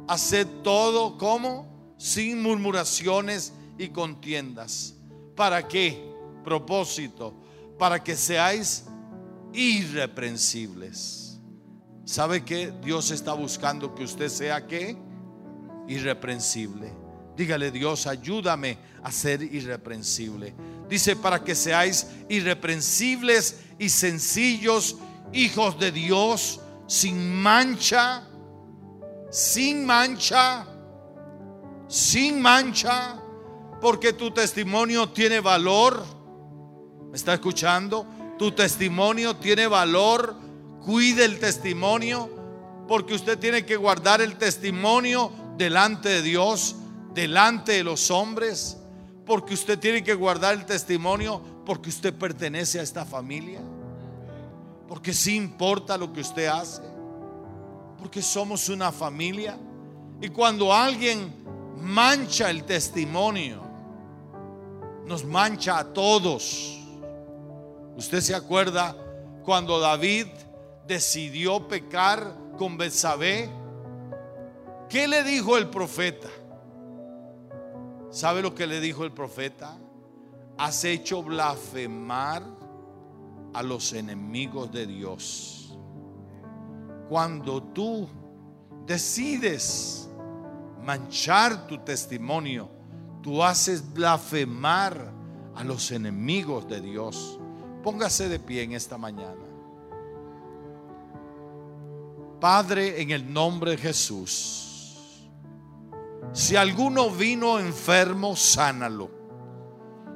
Haced 0.09 0.47
todo 0.63 1.19
como 1.19 1.95
sin 1.97 2.43
murmuraciones 2.43 3.53
y 3.79 3.89
contiendas. 3.89 4.95
¿Para 5.35 5.67
qué? 5.67 6.13
Propósito, 6.45 7.35
para 7.79 8.03
que 8.03 8.17
seáis 8.17 8.85
irreprensibles. 9.53 11.41
¿Sabe 12.05 12.45
que 12.45 12.73
Dios 12.83 13.11
está 13.11 13.33
buscando 13.35 13.95
que 13.95 14.05
usted 14.05 14.29
sea 14.29 14.67
qué? 14.67 14.97
Irreprensible. 15.87 16.93
Dígale 17.37 17.71
Dios, 17.71 18.07
ayúdame 18.07 18.79
a 19.03 19.13
ser 19.13 19.43
irreprensible. 19.43 20.55
Dice, 20.89 21.15
para 21.15 21.45
que 21.45 21.55
seáis 21.55 22.07
irreprensibles 22.29 23.61
y 23.79 23.91
sencillos, 23.91 24.97
hijos 25.33 25.79
de 25.79 25.93
Dios, 25.93 26.61
sin 26.87 27.41
mancha, 27.41 28.27
sin 29.31 29.85
mancha, 29.85 30.67
sin 31.87 32.41
mancha, 32.41 33.23
porque 33.81 34.13
tu 34.13 34.31
testimonio 34.31 35.09
tiene 35.11 35.41
valor. 35.41 36.05
¿Me 37.11 37.17
está 37.17 37.35
escuchando? 37.35 38.07
Tu 38.39 38.53
testimonio 38.53 39.37
tiene 39.37 39.67
valor. 39.67 40.37
Cuide 40.85 41.25
el 41.25 41.39
testimonio, 41.39 42.31
porque 42.87 43.15
usted 43.15 43.39
tiene 43.39 43.67
que 43.67 43.77
guardar 43.77 44.21
el 44.23 44.37
testimonio 44.37 45.31
delante 45.59 46.09
de 46.09 46.23
Dios, 46.23 46.77
delante 47.13 47.73
de 47.73 47.85
los 47.85 48.11
hombres, 48.11 48.79
porque 49.27 49.53
usted 49.53 49.79
tiene 49.79 50.03
que 50.03 50.15
guardar 50.15 50.55
el 50.55 50.65
testimonio, 50.65 51.43
porque 51.67 51.91
usted 51.91 52.15
pertenece 52.15 52.81
a 52.81 52.83
esta 52.83 53.05
familia, 53.05 53.61
porque 54.89 55.13
sí 55.13 55.37
importa 55.37 55.99
lo 55.99 56.11
que 56.11 56.23
usted 56.23 56.47
hace, 56.47 56.81
porque 57.99 58.23
somos 58.23 58.71
una 58.71 58.91
familia. 58.91 59.59
Y 60.23 60.29
cuando 60.31 60.73
alguien 60.73 61.31
mancha 61.77 62.49
el 62.49 62.65
testimonio, 62.65 63.68
nos 65.09 65.25
mancha 65.25 65.79
a 65.79 65.85
todos. 65.93 66.79
Usted 67.97 68.21
se 68.21 68.35
acuerda 68.35 68.95
cuando 69.43 69.81
David 69.81 70.27
decidió 70.87 71.67
pecar 71.67 72.37
con 72.59 72.77
Betsabé, 72.77 73.51
¿qué 74.89 75.09
le 75.09 75.25
dijo 75.25 75.57
el 75.57 75.71
profeta? 75.71 76.29
¿Sabe 78.11 78.43
lo 78.43 78.55
que 78.55 78.67
le 78.67 78.81
dijo 78.81 79.05
el 79.05 79.13
profeta? 79.13 79.79
Has 80.59 80.85
hecho 80.85 81.23
blasfemar 81.23 82.43
a 83.55 83.63
los 83.63 83.95
enemigos 83.95 84.71
de 84.71 84.87
Dios. 84.87 85.79
Cuando 87.09 87.63
tú 87.63 88.07
decides 88.87 90.11
manchar 90.83 91.67
tu 91.67 91.79
testimonio, 91.79 92.78
tú 93.29 93.45
haces 93.45 93.93
blasfemar 93.93 95.13
a 95.55 95.63
los 95.63 95.91
enemigos 95.91 96.67
de 96.67 96.81
Dios. 96.81 97.39
Póngase 97.83 98.27
de 98.27 98.39
pie 98.41 98.63
en 98.63 98.73
esta 98.73 98.97
mañana. 98.97 99.45
Padre, 102.41 103.03
en 103.03 103.11
el 103.11 103.31
nombre 103.31 103.73
de 103.73 103.77
Jesús, 103.77 105.29
si 106.33 106.57
alguno 106.57 107.11
vino 107.11 107.59
enfermo, 107.59 108.35
sánalo. 108.35 109.11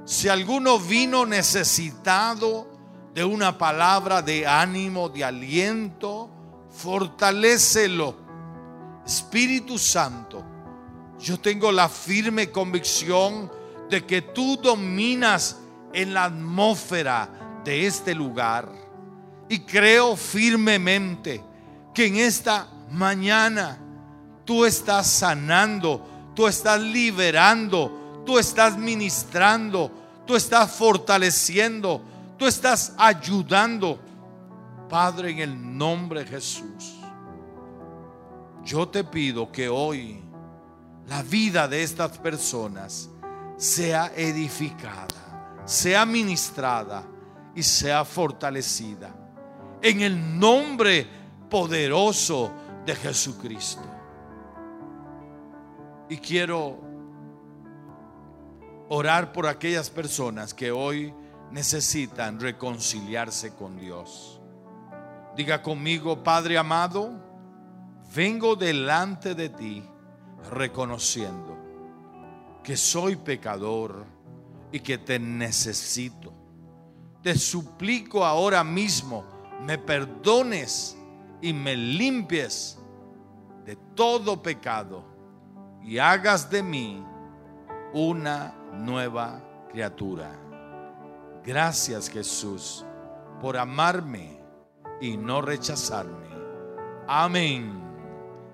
Si 0.06 0.30
alguno 0.30 0.78
vino 0.78 1.26
necesitado 1.26 2.66
de 3.12 3.26
una 3.26 3.58
palabra 3.58 4.22
de 4.22 4.46
ánimo, 4.46 5.10
de 5.10 5.22
aliento, 5.22 6.30
fortalécelo. 6.70 8.14
Espíritu 9.04 9.76
Santo, 9.76 10.42
yo 11.22 11.38
tengo 11.38 11.70
la 11.70 11.88
firme 11.88 12.50
convicción 12.50 13.50
de 13.88 14.04
que 14.04 14.20
tú 14.22 14.58
dominas 14.60 15.56
en 15.92 16.14
la 16.14 16.24
atmósfera 16.24 17.60
de 17.64 17.86
este 17.86 18.14
lugar. 18.14 18.68
Y 19.48 19.60
creo 19.60 20.16
firmemente 20.16 21.40
que 21.94 22.06
en 22.06 22.16
esta 22.16 22.66
mañana 22.90 23.78
tú 24.44 24.64
estás 24.64 25.06
sanando, 25.06 26.04
tú 26.34 26.48
estás 26.48 26.80
liberando, 26.80 28.22
tú 28.26 28.38
estás 28.38 28.76
ministrando, 28.76 29.92
tú 30.26 30.34
estás 30.34 30.72
fortaleciendo, 30.72 32.02
tú 32.36 32.46
estás 32.46 32.94
ayudando. 32.98 34.00
Padre, 34.88 35.30
en 35.30 35.38
el 35.38 35.78
nombre 35.78 36.24
de 36.24 36.30
Jesús, 36.30 36.96
yo 38.64 38.88
te 38.88 39.04
pido 39.04 39.50
que 39.52 39.68
hoy 39.68 40.31
la 41.06 41.22
vida 41.22 41.68
de 41.68 41.82
estas 41.82 42.18
personas 42.18 43.10
sea 43.56 44.12
edificada, 44.16 45.62
sea 45.64 46.06
ministrada 46.06 47.04
y 47.54 47.62
sea 47.62 48.04
fortalecida. 48.04 49.14
En 49.80 50.00
el 50.00 50.38
nombre 50.38 51.06
poderoso 51.50 52.52
de 52.86 52.94
Jesucristo. 52.94 53.82
Y 56.08 56.16
quiero 56.18 56.78
orar 58.88 59.32
por 59.32 59.46
aquellas 59.46 59.90
personas 59.90 60.54
que 60.54 60.70
hoy 60.70 61.14
necesitan 61.50 62.40
reconciliarse 62.40 63.54
con 63.54 63.78
Dios. 63.78 64.40
Diga 65.36 65.62
conmigo, 65.62 66.22
Padre 66.22 66.58
amado, 66.58 67.12
vengo 68.14 68.56
delante 68.56 69.34
de 69.34 69.48
ti 69.48 69.82
reconociendo 70.50 71.56
que 72.62 72.76
soy 72.76 73.16
pecador 73.16 74.04
y 74.70 74.80
que 74.80 74.98
te 74.98 75.18
necesito. 75.18 76.32
Te 77.22 77.36
suplico 77.36 78.24
ahora 78.24 78.64
mismo, 78.64 79.24
me 79.60 79.78
perdones 79.78 80.96
y 81.40 81.52
me 81.52 81.76
limpies 81.76 82.78
de 83.64 83.76
todo 83.94 84.42
pecado 84.42 85.04
y 85.82 85.98
hagas 85.98 86.50
de 86.50 86.62
mí 86.62 87.04
una 87.92 88.54
nueva 88.72 89.42
criatura. 89.70 90.30
Gracias 91.44 92.08
Jesús 92.08 92.84
por 93.40 93.56
amarme 93.56 94.40
y 95.00 95.16
no 95.16 95.42
rechazarme. 95.42 96.28
Amén 97.08 97.82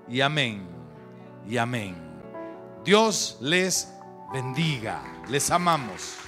y 0.09 0.23
amén 0.23 0.78
y 1.49 1.57
amén. 1.57 1.97
Dios 2.85 3.39
les 3.41 3.93
bendiga. 4.33 5.03
Les 5.29 5.51
amamos. 5.51 6.28